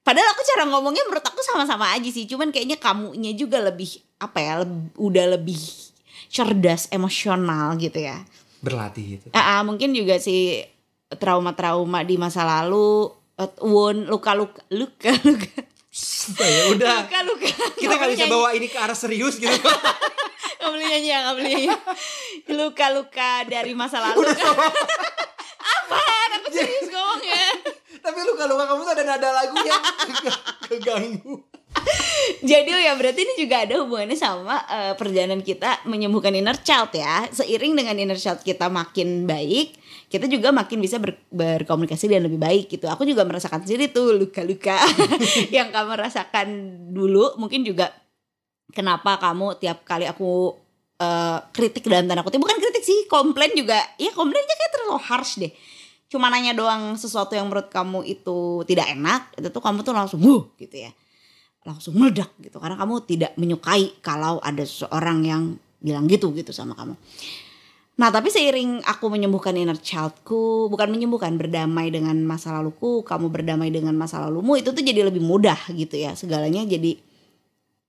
padahal 0.00 0.32
aku 0.32 0.40
cara 0.40 0.64
ngomongnya 0.64 1.04
menurut 1.04 1.20
aku 1.20 1.44
sama-sama 1.44 1.92
aja 1.92 2.08
sih 2.08 2.24
cuman 2.24 2.48
kayaknya 2.48 2.80
kamunya 2.80 3.36
juga 3.36 3.60
lebih 3.60 4.00
apa 4.16 4.38
ya 4.38 4.52
leb- 4.62 4.94
udah 4.94 5.34
lebih 5.34 5.58
cerdas 6.28 6.86
emosional 6.88 7.74
gitu 7.76 7.98
ya 7.98 8.22
Berlatih 8.58 9.20
gitu. 9.20 9.26
Ah, 9.30 9.58
ah, 9.58 9.60
mungkin 9.60 9.92
juga 9.92 10.16
sih 10.16 10.64
trauma-trauma 11.12 12.00
di 12.00 12.16
masa 12.16 12.42
lalu 12.42 13.12
eh, 13.36 13.50
wound 13.60 14.08
luka-luka 14.08 14.64
luka-luka 14.72 15.60
ya 16.40 16.62
udah. 16.72 17.04
luka-luka 17.04 17.46
Kita 17.76 17.94
nggak 17.94 18.10
bisa 18.12 18.26
bawa 18.26 18.50
ini 18.50 18.66
ke 18.66 18.78
arah 18.80 18.96
serius 18.96 19.36
gitu. 19.36 19.52
Gak 20.54 20.72
boleh 20.72 20.86
nyanyi 20.88 21.12
ya, 21.12 21.18
gak 21.20 21.34
boleh 21.36 21.50
nyanyi. 21.52 21.68
Luka-luka 22.48 23.44
dari 23.44 23.76
masa 23.76 24.00
lalu. 24.00 24.24
Apaan? 25.60 26.30
Aku 26.40 26.48
serius 26.48 26.88
ngomongnya. 26.88 27.44
Tapi 28.00 28.18
luka-luka 28.24 28.64
kamu 28.64 28.80
tuh 28.80 28.92
ada 28.96 29.04
nada 29.04 29.28
lagunya 29.28 29.76
keganggu. 30.72 31.44
Jadi 32.50 32.70
oh 32.70 32.80
ya 32.80 32.92
berarti 32.96 33.20
ini 33.24 33.34
juga 33.38 33.64
ada 33.64 33.74
hubungannya 33.82 34.18
sama 34.18 34.62
eh, 34.68 34.94
perjalanan 34.96 35.40
kita 35.40 35.84
menyembuhkan 35.88 36.34
inner 36.34 36.56
child 36.60 36.92
ya. 36.94 37.28
Seiring 37.30 37.74
dengan 37.76 37.96
inner 37.96 38.18
child 38.18 38.40
kita 38.40 38.70
makin 38.70 39.28
baik, 39.28 39.76
kita 40.08 40.26
juga 40.30 40.50
makin 40.54 40.78
bisa 40.80 41.00
ber- 41.00 41.20
berkomunikasi 41.30 42.10
dan 42.10 42.26
lebih 42.26 42.40
baik 42.40 42.70
gitu. 42.72 42.86
Aku 42.88 43.04
juga 43.04 43.26
merasakan 43.26 43.64
sendiri 43.64 43.90
tuh 43.90 44.16
luka-luka 44.16 44.78
yang 45.56 45.70
kamu 45.70 45.92
rasakan 45.98 46.48
dulu. 46.92 47.36
Mungkin 47.40 47.64
juga 47.66 47.92
kenapa 48.72 49.20
kamu 49.20 49.60
tiap 49.60 49.84
kali 49.84 50.08
aku 50.08 50.54
eh, 51.00 51.38
kritik 51.52 51.86
dalam 51.86 52.08
tanda 52.08 52.24
kutip 52.24 52.40
bukan 52.40 52.58
kritik 52.58 52.84
sih, 52.84 53.06
komplain 53.10 53.52
juga. 53.54 53.78
Ya 54.00 54.12
komplainnya 54.14 54.56
kayak 54.56 54.72
terlalu 54.72 54.98
harsh 55.02 55.40
deh. 55.40 55.52
Cuma 56.08 56.30
nanya 56.30 56.54
doang 56.54 56.94
sesuatu 56.94 57.34
yang 57.34 57.50
menurut 57.50 57.72
kamu 57.74 58.06
itu 58.06 58.62
tidak 58.70 58.86
enak, 58.94 59.34
itu 59.34 59.48
tuh 59.50 59.58
kamu 59.58 59.82
tuh 59.82 59.90
langsung 59.96 60.22
wuh 60.22 60.46
gitu 60.60 60.86
ya 60.86 60.94
langsung 61.64 61.96
meledak 61.96 62.28
gitu 62.44 62.60
karena 62.60 62.76
kamu 62.76 62.94
tidak 63.08 63.32
menyukai 63.40 63.96
kalau 64.04 64.36
ada 64.44 64.62
seseorang 64.62 65.24
yang 65.24 65.42
bilang 65.80 66.04
gitu 66.08 66.32
gitu 66.36 66.52
sama 66.52 66.76
kamu. 66.76 66.94
Nah 67.94 68.08
tapi 68.10 68.28
seiring 68.28 68.82
aku 68.84 69.06
menyembuhkan 69.06 69.54
inner 69.54 69.78
childku, 69.78 70.66
bukan 70.68 70.90
menyembuhkan 70.90 71.38
berdamai 71.40 71.88
dengan 71.88 72.20
masa 72.26 72.52
laluku, 72.52 73.06
kamu 73.06 73.30
berdamai 73.30 73.70
dengan 73.72 73.94
masa 73.96 74.20
lalumu 74.20 74.58
itu 74.60 74.74
tuh 74.74 74.82
jadi 74.82 75.06
lebih 75.08 75.22
mudah 75.22 75.56
gitu 75.72 75.94
ya 75.96 76.12
segalanya 76.18 76.66
jadi 76.66 76.98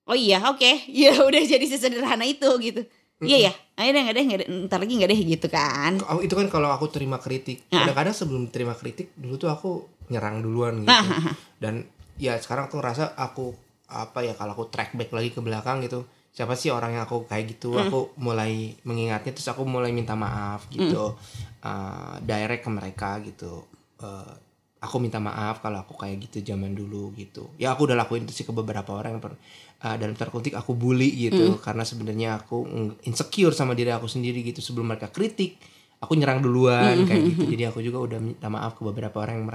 oh 0.06 0.14
iya 0.14 0.46
oke 0.46 0.72
ya 1.06 1.20
udah 1.20 1.44
jadi 1.44 1.66
sesederhana 1.68 2.24
itu 2.24 2.48
gitu. 2.64 2.84
Iya 3.24 3.48
ya, 3.48 3.52
ayo 3.80 3.96
deh 3.96 4.02
nggak 4.04 4.16
deh, 4.20 4.26
ntar 4.68 4.76
lagi 4.84 5.00
nggak 5.00 5.08
deh 5.08 5.22
gitu 5.24 5.48
kan. 5.48 6.04
Oh, 6.12 6.20
itu 6.20 6.36
kan 6.36 6.52
kalau 6.52 6.68
aku 6.68 6.92
terima 6.92 7.16
kritik. 7.16 7.64
Ah. 7.72 7.88
Kadang-kadang 7.88 8.12
sebelum 8.12 8.44
terima 8.52 8.76
kritik 8.76 9.16
dulu 9.16 9.40
tuh 9.40 9.48
aku 9.48 9.88
nyerang 10.12 10.44
duluan 10.44 10.84
gitu. 10.84 10.92
Ah, 10.92 11.32
Dan 11.56 11.88
ya 12.20 12.36
sekarang 12.36 12.68
aku 12.68 12.76
ngerasa 12.76 13.16
aku 13.16 13.56
apa 13.88 14.19
ya 14.21 14.34
kalau 14.34 14.54
aku 14.54 14.65
track 14.67 14.93
back 14.93 15.12
lagi 15.12 15.30
ke 15.30 15.39
belakang 15.39 15.82
gitu. 15.82 16.04
Siapa 16.32 16.52
sih 16.54 16.67
orang 16.67 16.93
yang 16.93 17.04
aku 17.04 17.24
kayak 17.24 17.56
gitu? 17.56 17.74
Hmm. 17.74 17.88
Aku 17.88 18.12
mulai 18.17 18.76
mengingatnya 18.84 19.32
terus 19.32 19.48
aku 19.48 19.63
mulai 19.63 19.89
minta 19.89 20.13
maaf 20.13 20.67
gitu. 20.67 21.15
Hmm. 21.15 21.63
Eh, 21.63 22.13
direct 22.21 22.62
ke 22.62 22.69
mereka 22.69 23.10
gitu. 23.24 23.63
Eh, 24.00 24.34
aku 24.78 25.00
minta 25.00 25.17
maaf 25.17 25.60
kalau 25.60 25.80
aku 25.80 25.95
kayak 25.95 26.28
gitu 26.28 26.43
zaman 26.45 26.76
dulu 26.76 27.15
gitu. 27.15 27.50
Ya 27.56 27.71
aku 27.71 27.88
udah 27.88 27.98
lakuin 27.98 28.28
itu 28.28 28.36
sih 28.36 28.43
ke 28.43 28.52
beberapa 28.52 28.91
orang 28.91 29.17
yang 29.17 29.24
per, 29.24 29.34
eh, 29.80 29.95
dalam 29.95 30.13
terkuntik 30.13 30.54
aku 30.54 30.76
bully 30.76 31.08
Hmm. 31.10 31.21
gitu 31.26 31.45
karena 31.58 31.82
sebenarnya 31.82 32.30
aku 32.38 32.67
insecure 33.02 33.56
sama 33.56 33.71
diri 33.71 33.89
aku 33.89 34.06
sendiri 34.06 34.43
gitu 34.43 34.60
sebelum 34.60 34.91
mereka 34.91 35.08
kritik 35.08 35.56
aku 35.95 36.13
nyerang 36.13 36.43
duluan 36.43 37.02
Hmm. 37.02 37.08
kayak 37.08 37.21
gitu 37.32 37.43
jadi 37.56 37.63
aku 37.71 37.80
juga 37.80 38.04
udah 38.04 38.19
minta 38.19 38.45
maaf 38.45 38.76
ke 38.76 38.84
beberapa 38.84 39.24
orang 39.24 39.39
yang 39.39 39.48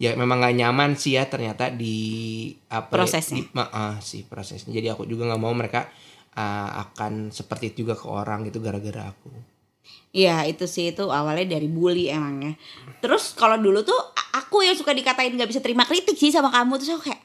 ya 0.00 0.16
memang 0.16 0.40
nggak 0.40 0.56
nyaman 0.56 0.96
sih 0.96 1.20
ya 1.20 1.28
ternyata 1.28 1.68
di 1.68 2.48
apa 2.72 2.88
ya, 2.88 3.04
Prosesnya. 3.04 3.44
di, 3.44 3.60
ah, 3.60 4.00
sih 4.00 4.24
prosesnya 4.24 4.72
jadi 4.72 4.96
aku 4.96 5.04
juga 5.04 5.28
nggak 5.28 5.42
mau 5.44 5.52
mereka 5.52 5.92
ah, 6.40 6.88
akan 6.88 7.28
seperti 7.28 7.76
itu 7.76 7.84
juga 7.84 8.00
ke 8.00 8.08
orang 8.08 8.48
gitu 8.48 8.64
gara-gara 8.64 9.12
aku 9.12 9.28
Iya 10.10 10.42
itu 10.50 10.66
sih 10.66 10.90
itu 10.90 11.06
awalnya 11.06 11.54
dari 11.54 11.70
bully 11.70 12.10
emangnya. 12.10 12.58
Terus 12.98 13.30
kalau 13.38 13.54
dulu 13.62 13.86
tuh 13.86 13.94
aku 14.34 14.66
yang 14.66 14.74
suka 14.74 14.90
dikatain 14.90 15.38
nggak 15.38 15.46
bisa 15.46 15.62
terima 15.62 15.86
kritik 15.86 16.18
sih 16.18 16.34
sama 16.34 16.50
kamu 16.50 16.82
terus 16.82 16.98
aku 16.98 17.02
kayak 17.06 17.22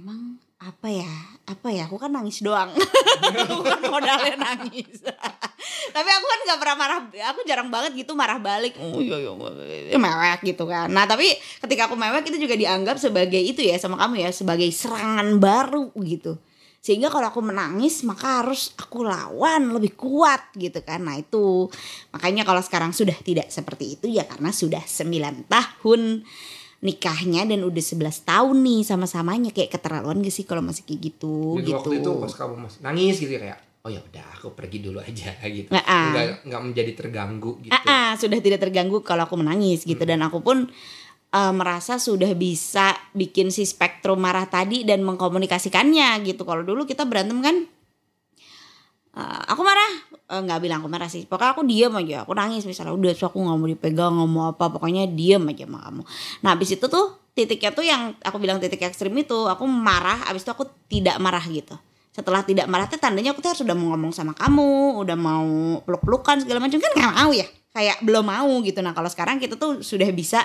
emang 0.00 0.25
apa 0.66 0.88
ya? 0.90 1.12
Apa 1.46 1.68
ya? 1.70 1.86
Aku 1.86 1.94
kan 1.94 2.10
nangis 2.10 2.42
doang. 2.42 2.74
Bukan 3.62 3.80
modalnya 3.86 4.34
nangis. 4.34 4.98
Tapi 5.96 6.10
aku 6.10 6.26
kan 6.26 6.38
nggak 6.42 6.58
pernah 6.58 6.76
marah. 6.76 6.98
Aku 7.30 7.46
jarang 7.46 7.70
banget 7.70 7.94
gitu 7.94 8.18
marah 8.18 8.42
balik. 8.42 8.74
Oh 8.82 8.98
iya 8.98 9.22
iya 9.22 9.30
iya, 9.94 9.98
mewek 9.98 10.42
gitu 10.42 10.66
kan. 10.66 10.90
Nah 10.90 11.06
tapi 11.06 11.30
ketika 11.62 11.86
aku 11.86 11.94
mewek 11.94 12.26
itu 12.26 12.42
juga 12.42 12.58
dianggap 12.58 12.98
sebagai 12.98 13.38
itu 13.38 13.62
ya 13.62 13.78
sama 13.78 13.94
kamu 13.94 14.26
ya 14.26 14.30
sebagai 14.34 14.66
serangan 14.74 15.38
baru 15.38 15.94
gitu. 16.02 16.34
Sehingga 16.82 17.10
kalau 17.10 17.30
aku 17.30 17.42
menangis 17.42 18.02
maka 18.02 18.42
harus 18.42 18.74
aku 18.74 19.06
lawan 19.06 19.70
lebih 19.70 19.94
kuat 19.94 20.50
gitu 20.58 20.82
kan. 20.82 21.06
Nah 21.06 21.14
itu. 21.14 21.70
Makanya 22.10 22.42
kalau 22.42 22.62
sekarang 22.62 22.90
sudah 22.90 23.16
tidak 23.22 23.54
seperti 23.54 23.98
itu 23.98 24.10
ya 24.10 24.26
karena 24.26 24.50
sudah 24.50 24.82
9 24.82 25.46
tahun 25.46 26.26
nikahnya 26.84 27.48
dan 27.48 27.64
udah 27.64 27.84
11 27.84 28.28
tahun 28.28 28.56
nih 28.60 28.80
sama-samanya. 28.84 29.50
Kayak 29.52 29.80
keterlaluan 29.80 30.20
gak 30.20 30.34
sih 30.34 30.44
kalau 30.44 30.60
masih 30.60 30.84
kayak 30.84 31.00
gitu? 31.12 31.60
Jadi 31.60 31.70
gitu. 31.70 31.76
waktu 31.80 31.90
itu 32.02 32.10
pas 32.20 32.32
kamu 32.36 32.54
masih 32.68 32.80
nangis 32.84 33.16
gitu 33.20 33.32
ya, 33.32 33.40
kayak 33.40 33.58
oh 33.86 33.90
ya 33.94 34.02
udah 34.02 34.24
aku 34.34 34.50
pergi 34.58 34.78
dulu 34.82 34.98
aja 34.98 35.30
gitu. 35.56 35.70
Nah, 35.70 35.84
ah. 35.86 36.10
nggak 36.10 36.26
nggak 36.50 36.62
menjadi 36.66 36.92
terganggu 36.98 37.52
gitu. 37.62 37.72
Ah, 37.72 37.86
ah, 37.86 38.10
sudah 38.18 38.38
tidak 38.42 38.58
terganggu 38.58 38.98
kalau 39.06 39.24
aku 39.24 39.38
menangis 39.38 39.86
gitu. 39.86 40.02
Dan 40.02 40.26
aku 40.26 40.42
pun 40.42 40.66
eh, 41.30 41.52
merasa 41.54 42.02
sudah 42.02 42.34
bisa 42.34 42.92
bikin 43.14 43.54
si 43.54 43.62
spektrum 43.62 44.18
marah 44.18 44.50
tadi 44.50 44.82
dan 44.82 45.06
mengkomunikasikannya 45.06 46.18
gitu. 46.26 46.42
Kalau 46.42 46.66
dulu 46.66 46.82
kita 46.82 47.06
berantem 47.06 47.38
kan 47.38 47.56
eh, 49.16 49.42
aku 49.54 49.62
marah, 49.62 50.15
eh, 50.26 50.40
nggak 50.42 50.58
bilang 50.62 50.78
aku 50.82 50.88
marah 50.90 51.10
sih. 51.10 51.24
Pokoknya 51.26 51.52
aku 51.54 51.62
diem 51.66 51.94
aja 51.94 52.16
aku 52.26 52.32
nangis 52.34 52.66
misalnya. 52.66 52.94
Udah 52.94 53.12
so 53.14 53.30
aku 53.30 53.38
nggak 53.42 53.56
mau 53.56 53.68
dipegang 53.68 54.12
nggak 54.18 54.30
mau 54.30 54.44
apa 54.50 54.64
pokoknya 54.70 55.06
diem 55.10 55.42
aja 55.46 55.64
sama 55.64 55.78
kamu. 55.86 56.02
Nah 56.42 56.50
habis 56.54 56.70
itu 56.74 56.86
tuh 56.86 57.06
titiknya 57.36 57.70
tuh 57.74 57.84
yang 57.84 58.16
aku 58.24 58.36
bilang 58.40 58.58
titik 58.58 58.80
ekstrim 58.80 59.12
itu 59.14 59.46
aku 59.46 59.68
marah 59.68 60.24
habis 60.28 60.42
itu 60.42 60.50
aku 60.50 60.66
tidak 60.88 61.16
marah 61.22 61.42
gitu. 61.46 61.76
Setelah 62.16 62.40
tidak 62.42 62.64
marah 62.66 62.88
tuh 62.88 62.96
tandanya 62.96 63.36
aku 63.36 63.44
tuh 63.44 63.52
harus 63.52 63.60
udah 63.60 63.76
mau 63.76 63.92
ngomong 63.92 64.12
sama 64.14 64.32
kamu 64.32 65.04
udah 65.04 65.16
mau 65.20 65.46
peluk-pelukan 65.84 66.42
segala 66.42 66.64
macam. 66.64 66.80
Kan 66.80 66.92
nggak 66.96 67.14
mau 67.16 67.30
ya 67.30 67.46
kayak 67.76 68.00
belum 68.00 68.24
mau 68.24 68.52
gitu. 68.64 68.80
Nah 68.80 68.96
kalau 68.96 69.12
sekarang 69.12 69.36
kita 69.36 69.60
tuh 69.60 69.84
sudah 69.84 70.08
bisa 70.16 70.40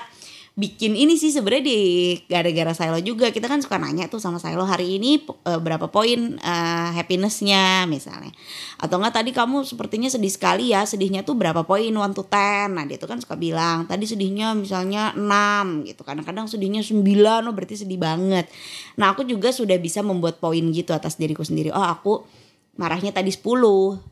bikin 0.51 0.99
ini 0.99 1.15
sih 1.15 1.31
sebenarnya 1.31 1.63
di 1.63 1.79
gara-gara 2.27 2.75
Silo 2.75 2.99
juga. 2.99 3.31
Kita 3.31 3.47
kan 3.47 3.63
suka 3.63 3.79
nanya 3.79 4.11
tuh 4.11 4.19
sama 4.19 4.35
Silo 4.35 4.67
hari 4.67 4.99
ini 4.99 5.23
eh, 5.23 5.59
berapa 5.59 5.87
poin 5.87 6.35
eh, 6.35 6.89
happinessnya? 6.91 7.87
misalnya. 7.87 8.35
Atau 8.75 8.99
enggak 8.99 9.23
tadi 9.23 9.31
kamu 9.31 9.63
sepertinya 9.63 10.11
sedih 10.11 10.31
sekali 10.31 10.75
ya 10.75 10.83
sedihnya 10.83 11.23
tuh 11.23 11.39
berapa 11.39 11.63
poin? 11.63 11.87
One 11.87 12.11
to 12.11 12.27
ten. 12.27 12.75
Nah 12.75 12.83
dia 12.83 12.99
tuh 12.99 13.07
kan 13.07 13.23
suka 13.23 13.39
bilang 13.39 13.87
tadi 13.87 14.03
sedihnya 14.03 14.51
misalnya 14.51 15.15
6 15.15 15.87
gitu. 15.87 16.03
Kadang-kadang 16.03 16.51
sedihnya 16.51 16.83
9 16.83 16.99
oh 17.47 17.53
berarti 17.55 17.87
sedih 17.87 17.99
banget. 17.99 18.51
Nah 18.99 19.15
aku 19.15 19.23
juga 19.23 19.55
sudah 19.55 19.79
bisa 19.79 20.03
membuat 20.03 20.43
poin 20.43 20.61
gitu 20.75 20.91
atas 20.91 21.15
diriku 21.15 21.47
sendiri. 21.47 21.71
Oh 21.71 21.83
aku 21.83 22.27
marahnya 22.75 23.15
tadi 23.15 23.31
10 23.31 23.39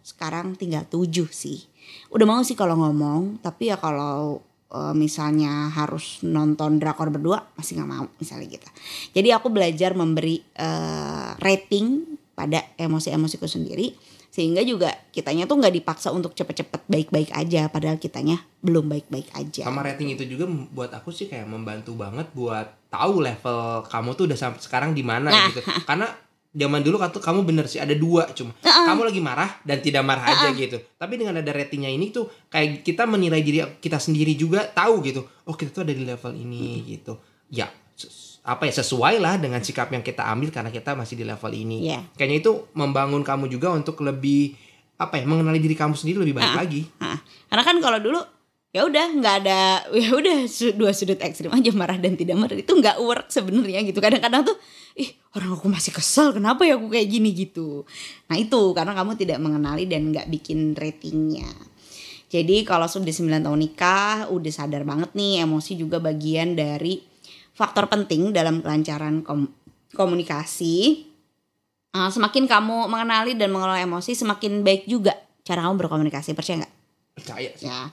sekarang 0.07 0.55
tinggal 0.55 0.87
7 0.87 1.03
sih. 1.29 1.67
Udah 2.09 2.25
mau 2.25 2.41
sih 2.47 2.55
kalau 2.55 2.79
ngomong 2.79 3.43
tapi 3.43 3.69
ya 3.69 3.77
kalau 3.77 4.48
eh, 4.69 4.93
misalnya 4.93 5.69
harus 5.69 6.21
nonton 6.21 6.77
drakor 6.77 7.09
berdua 7.09 7.49
masih 7.53 7.77
nggak 7.77 7.89
mau 7.89 8.05
misalnya 8.17 8.47
gitu 8.47 8.67
jadi 9.13 9.37
aku 9.37 9.49
belajar 9.49 9.93
memberi 9.93 10.41
eh, 10.55 11.31
rating 11.37 12.17
pada 12.33 12.63
emosi-emosiku 12.75 13.45
sendiri 13.45 13.91
sehingga 14.29 14.61
juga 14.61 14.93
kitanya 15.09 15.43
tuh 15.43 15.57
nggak 15.57 15.73
dipaksa 15.73 16.13
untuk 16.13 16.37
cepet-cepet 16.37 16.85
baik-baik 16.85 17.33
aja 17.33 17.65
padahal 17.67 17.97
kitanya 17.97 18.37
belum 18.61 18.85
baik-baik 18.85 19.25
aja 19.33 19.65
Sama 19.65 19.81
rating 19.81 20.13
itu 20.13 20.23
juga 20.23 20.45
buat 20.47 20.93
aku 20.93 21.09
sih 21.09 21.25
kayak 21.25 21.49
membantu 21.49 21.97
banget 21.97 22.29
buat 22.31 22.69
tahu 22.87 23.25
level 23.25 23.83
kamu 23.89 24.09
tuh 24.13 24.29
udah 24.29 24.37
sampai 24.37 24.61
sekarang 24.61 24.93
di 24.93 25.01
mana 25.01 25.33
Nah. 25.33 25.49
gitu. 25.49 25.65
Karena 25.83 26.07
zaman 26.49 26.81
dulu 26.81 26.97
kata 26.97 27.21
kamu 27.21 27.45
bener 27.45 27.69
sih 27.69 27.77
ada 27.77 27.93
dua 27.93 28.25
cuma 28.33 28.57
kamu 28.65 29.13
lagi 29.13 29.21
marah 29.21 29.61
dan 29.61 29.77
tidak 29.85 30.01
marah 30.01 30.25
aja 30.25 30.49
gitu. 30.57 30.81
Tapi 30.97 31.13
dengan 31.21 31.37
ada 31.37 31.51
ratingnya 31.53 31.93
ini 31.93 32.09
tuh 32.09 32.25
kayak 32.49 32.81
kita 32.81 33.05
menilai 33.05 33.41
diri 33.45 33.61
kita 33.77 34.01
sendiri 34.01 34.33
juga 34.33 34.65
tahu 34.65 35.05
gitu. 35.05 35.21
Oh 35.45 35.53
kita 35.53 35.69
tuh 35.69 35.83
ada 35.85 35.93
di 35.93 36.01
level 36.01 36.33
ini 36.33 36.83
gitu. 36.89 37.21
Ya 37.53 37.69
apa 38.49 38.65
ya 38.65 38.73
sesuai 38.81 39.21
lah 39.21 39.37
dengan 39.37 39.61
sikap 39.61 39.91
yang 39.93 40.01
kita 40.01 40.25
ambil 40.25 40.49
karena 40.49 40.73
kita 40.73 40.97
masih 40.97 41.19
di 41.19 41.25
level 41.27 41.51
ini. 41.53 41.91
Iya. 41.91 42.01
Kayaknya 42.17 42.37
itu 42.41 42.51
membangun 42.73 43.21
kamu 43.21 43.45
juga 43.51 43.69
untuk 43.69 44.01
lebih 44.01 44.57
apa 44.99 45.21
ya 45.21 45.23
mengenali 45.29 45.61
diri 45.61 45.77
kamu 45.77 45.93
sendiri 45.93 46.17
lebih 46.23 46.39
baik 46.39 46.55
lagi. 46.57 46.81
Hah, 46.97 47.19
karena 47.51 47.63
kan 47.63 47.77
kalau 47.77 47.99
dulu 48.01 48.19
ya 48.69 48.85
udah 48.85 49.05
nggak 49.17 49.35
ada 49.45 49.59
ya 50.01 50.09
udah 50.13 50.37
dua 50.77 50.91
sudut 50.93 51.19
ekstrim 51.21 51.49
aja 51.49 51.69
marah 51.73 51.97
dan 51.97 52.13
tidak 52.13 52.37
marah 52.37 52.57
itu 52.57 52.69
nggak 52.69 53.01
work 53.01 53.27
sebenarnya 53.29 53.81
gitu 53.81 53.97
kadang-kadang 53.97 54.45
tuh 54.45 54.57
ih 54.93 55.09
orang 55.37 55.53
aku 55.53 55.67
masih 55.69 55.93
kesel 55.93 56.33
kenapa 56.33 56.65
ya 56.65 56.77
aku 56.79 56.89
kayak 56.89 57.07
gini 57.09 57.33
gitu 57.33 57.85
nah 58.29 58.37
itu 58.37 58.73
karena 58.73 58.97
kamu 58.97 59.17
tidak 59.19 59.37
mengenali 59.37 59.85
dan 59.85 60.09
nggak 60.09 60.29
bikin 60.29 60.73
ratingnya 60.73 61.49
jadi 62.29 62.61
kalau 62.65 62.85
sudah 62.85 63.09
9 63.09 63.45
tahun 63.45 63.59
nikah 63.59 64.29
udah 64.29 64.51
sadar 64.53 64.85
banget 64.85 65.13
nih 65.17 65.45
emosi 65.45 65.77
juga 65.77 65.97
bagian 65.97 66.53
dari 66.53 67.01
faktor 67.53 67.89
penting 67.89 68.33
dalam 68.33 68.61
kelancaran 68.61 69.21
kom- 69.25 69.53
komunikasi 69.93 71.05
Uh, 71.89 72.05
semakin 72.05 72.45
kamu 72.45 72.85
mengenali 72.85 73.33
dan 73.33 73.49
mengelola 73.49 73.81
emosi 73.81 74.13
semakin 74.13 74.61
baik 74.61 74.85
juga 74.85 75.17
cara 75.41 75.65
kamu 75.65 75.81
berkomunikasi 75.81 76.37
percaya 76.37 76.61
nggak 76.61 76.73
Percaya 77.17 77.49
sih. 77.57 77.65
Ya. 77.65 77.89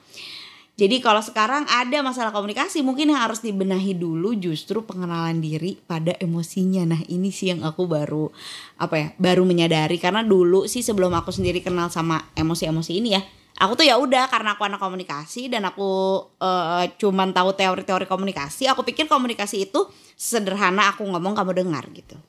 Jadi 0.77 1.01
kalau 1.01 1.25
sekarang 1.25 1.65
ada 1.73 2.05
masalah 2.05 2.37
komunikasi 2.37 2.85
mungkin 2.85 3.09
yang 3.09 3.25
harus 3.25 3.41
dibenahi 3.41 3.97
dulu 3.97 4.37
justru 4.37 4.85
pengenalan 4.85 5.41
diri 5.41 5.81
pada 5.81 6.13
emosinya. 6.21 6.85
Nah, 6.85 7.01
ini 7.09 7.33
sih 7.33 7.49
yang 7.49 7.65
aku 7.65 7.89
baru 7.89 8.29
apa 8.77 8.95
ya, 9.01 9.09
baru 9.17 9.49
menyadari 9.49 9.97
karena 9.97 10.21
dulu 10.21 10.69
sih 10.69 10.85
sebelum 10.85 11.17
aku 11.17 11.33
sendiri 11.33 11.65
kenal 11.65 11.89
sama 11.89 12.29
emosi-emosi 12.37 12.93
ini 12.93 13.17
ya, 13.17 13.25
aku 13.57 13.73
tuh 13.81 13.89
ya 13.89 13.97
udah 13.97 14.29
karena 14.29 14.53
aku 14.53 14.69
anak 14.69 14.77
komunikasi 14.77 15.49
dan 15.49 15.65
aku 15.65 16.21
eh, 16.45 16.93
cuman 17.01 17.33
tahu 17.33 17.57
teori-teori 17.57 18.05
komunikasi, 18.05 18.69
aku 18.69 18.85
pikir 18.85 19.09
komunikasi 19.09 19.73
itu 19.73 19.81
sederhana 20.13 20.93
aku 20.93 21.09
ngomong 21.09 21.33
kamu 21.33 21.57
dengar 21.57 21.89
gitu. 21.97 22.21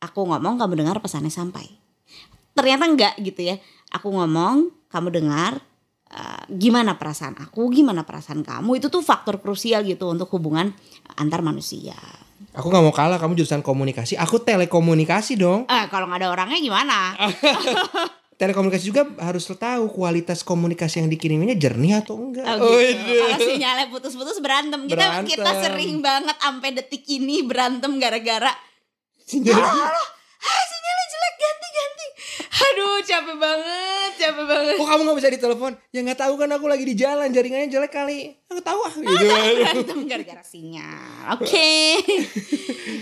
Aku 0.00 0.24
ngomong 0.24 0.56
kamu 0.56 0.72
dengar 0.72 0.96
pesannya 1.04 1.28
sampai. 1.28 1.68
Ternyata 2.56 2.88
enggak 2.88 3.14
gitu 3.20 3.44
ya. 3.44 3.60
Aku 3.92 4.08
ngomong 4.08 4.72
kamu 4.88 5.12
dengar 5.12 5.67
Uh, 6.08 6.40
gimana 6.48 6.96
perasaan 6.96 7.36
aku, 7.36 7.68
gimana 7.68 8.00
perasaan 8.00 8.40
kamu 8.40 8.80
itu 8.80 8.88
tuh 8.88 9.04
faktor 9.04 9.44
krusial 9.44 9.84
gitu 9.84 10.08
untuk 10.08 10.32
hubungan 10.32 10.72
antar 11.20 11.44
manusia. 11.44 11.92
Aku 12.56 12.72
nggak 12.72 12.80
mau 12.80 12.94
kalah, 12.96 13.20
kamu 13.20 13.36
jurusan 13.36 13.60
komunikasi, 13.60 14.16
aku 14.16 14.40
telekomunikasi 14.40 15.36
dong. 15.36 15.68
Eh 15.68 15.84
kalau 15.92 16.08
nggak 16.08 16.24
ada 16.24 16.28
orangnya 16.32 16.58
gimana? 16.64 17.12
Telekomunikasi 18.40 18.94
juga 18.94 19.02
harus 19.18 19.50
tahu 19.50 19.90
kualitas 19.90 20.46
komunikasi 20.46 21.02
yang 21.02 21.10
dikiriminya 21.10 21.58
jernih 21.58 21.98
atau 21.98 22.22
enggak. 22.22 22.46
Oh, 22.62 22.78
gitu. 22.78 23.10
iya. 23.10 23.34
Kalau 23.34 23.38
sinyalnya 23.50 23.86
putus-putus 23.90 24.38
berantem. 24.38 24.86
Kita 24.86 24.94
Berantem. 24.94 25.28
kita 25.34 25.50
sering 25.58 25.98
banget 25.98 26.38
sampai 26.38 26.70
detik 26.70 27.02
ini 27.10 27.42
berantem 27.42 27.98
gara-gara 27.98 28.54
Sinyal- 29.26 30.16
ah 30.38 30.62
sinyalnya 30.66 31.06
jelek 31.10 31.34
ganti-ganti. 31.38 32.06
Aduh 32.58 32.96
capek 33.02 33.36
banget, 33.38 34.10
capek 34.18 34.44
banget. 34.46 34.74
Kok 34.78 34.86
kamu 34.86 35.00
nggak 35.02 35.18
bisa 35.18 35.30
ditelepon? 35.34 35.72
Ya 35.90 36.00
nggak 36.06 36.20
tahu 36.20 36.34
kan 36.38 36.50
aku 36.54 36.66
lagi 36.70 36.84
di 36.86 36.94
jalan, 36.94 37.28
jaringannya 37.30 37.68
jelek 37.70 37.92
kali. 37.92 38.34
Aku 38.50 38.60
tahu 38.62 38.80
ah. 38.86 38.94
Gitu. 38.94 39.26
berantem 39.62 39.98
gara-gara 40.06 40.42
sinyal. 40.46 41.38
Oke. 41.38 41.98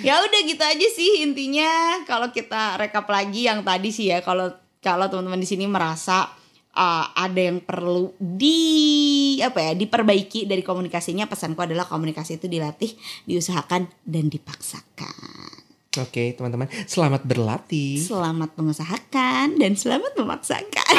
ya 0.07 0.23
udah 0.23 0.41
gitu 0.45 0.63
aja 0.63 0.87
sih 0.93 1.25
intinya 1.25 2.03
kalau 2.05 2.31
kita 2.31 2.79
rekap 2.79 3.07
lagi 3.11 3.49
yang 3.49 3.63
tadi 3.67 3.91
sih 3.91 4.13
ya 4.13 4.23
kalau 4.23 4.55
kalau 4.85 5.11
teman-teman 5.11 5.43
di 5.43 5.49
sini 5.49 5.67
merasa 5.67 6.31
uh, 6.77 7.05
ada 7.17 7.41
yang 7.41 7.65
perlu 7.65 8.13
di 8.21 9.41
apa 9.41 9.59
ya 9.59 9.73
diperbaiki 9.73 10.45
dari 10.45 10.61
komunikasinya 10.61 11.27
pesanku 11.27 11.65
adalah 11.65 11.89
komunikasi 11.89 12.39
itu 12.39 12.47
dilatih, 12.47 12.93
diusahakan 13.25 13.89
dan 14.05 14.29
dipaksakan. 14.29 15.56
Oke, 15.97 16.37
teman-teman, 16.37 16.69
selamat 16.85 17.25
berlatih. 17.25 17.97
Selamat 17.97 18.53
mengusahakan 18.53 19.57
dan 19.57 19.73
selamat 19.73 20.13
memaksakan. 20.13 20.97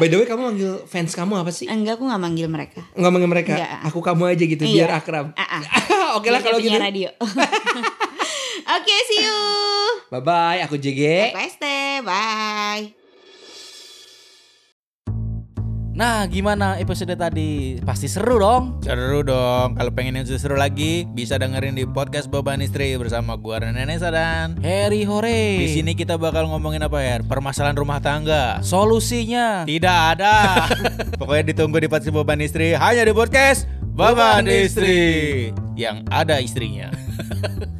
By 0.00 0.08
the 0.08 0.16
way, 0.16 0.24
kamu 0.24 0.40
manggil 0.40 0.72
fans 0.88 1.12
kamu 1.12 1.36
apa 1.36 1.52
sih? 1.52 1.68
Enggak 1.68 2.00
aku 2.00 2.08
nggak 2.08 2.22
manggil 2.22 2.48
mereka. 2.48 2.80
Ngomongin 2.96 3.28
mereka, 3.28 3.52
Enggak. 3.52 3.70
aku 3.84 4.00
kamu 4.00 4.22
aja 4.32 4.44
gitu, 4.48 4.64
Iya. 4.64 4.74
biar 4.74 4.90
akrab. 4.96 5.26
Ah, 5.36 5.60
ah. 5.60 5.62
Oke 6.18 6.32
lah 6.32 6.40
kalau 6.40 6.56
gitu. 6.56 6.72
radio. 6.72 7.12
Oke, 8.80 8.94
see 9.06 9.20
you. 9.20 9.40
Bye 10.08 10.24
bye, 10.24 10.60
aku 10.64 10.80
JG. 10.80 11.32
Bye, 11.36 11.50
Ste. 11.50 12.00
Bye. 12.00 12.99
Nah, 15.90 16.22
gimana 16.30 16.78
episode 16.78 17.18
tadi? 17.18 17.74
Pasti 17.82 18.06
seru 18.06 18.38
dong. 18.38 18.78
Seru 18.78 19.26
dong. 19.26 19.74
Kalau 19.74 19.90
pengen 19.90 20.22
yang 20.22 20.26
seru 20.26 20.54
lagi, 20.54 21.02
bisa 21.10 21.34
dengerin 21.34 21.74
di 21.74 21.82
podcast 21.82 22.30
Beban 22.30 22.62
Istri 22.62 22.94
bersama 22.94 23.34
gua 23.34 23.58
Rene 23.58 23.82
dan 23.98 24.54
Harry 24.62 25.02
hore. 25.02 25.58
di 25.58 25.66
sini 25.66 25.98
kita 25.98 26.14
bakal 26.14 26.46
ngomongin 26.46 26.86
apa 26.86 27.02
ya? 27.02 27.18
Permasalahan 27.26 27.74
rumah 27.74 27.98
tangga. 27.98 28.62
solusinya. 28.62 29.66
Tidak 29.66 29.98
ada. 30.14 30.66
Pokoknya 31.20 31.50
ditunggu 31.50 31.82
di 31.82 31.90
podcast 31.90 32.14
Beban 32.14 32.38
Istri 32.38 32.78
hanya 32.78 33.02
di 33.02 33.10
podcast 33.10 33.66
Beban 33.90 34.46
Istri 34.46 35.50
yang 35.74 36.06
ada 36.06 36.38
istrinya. 36.38 36.94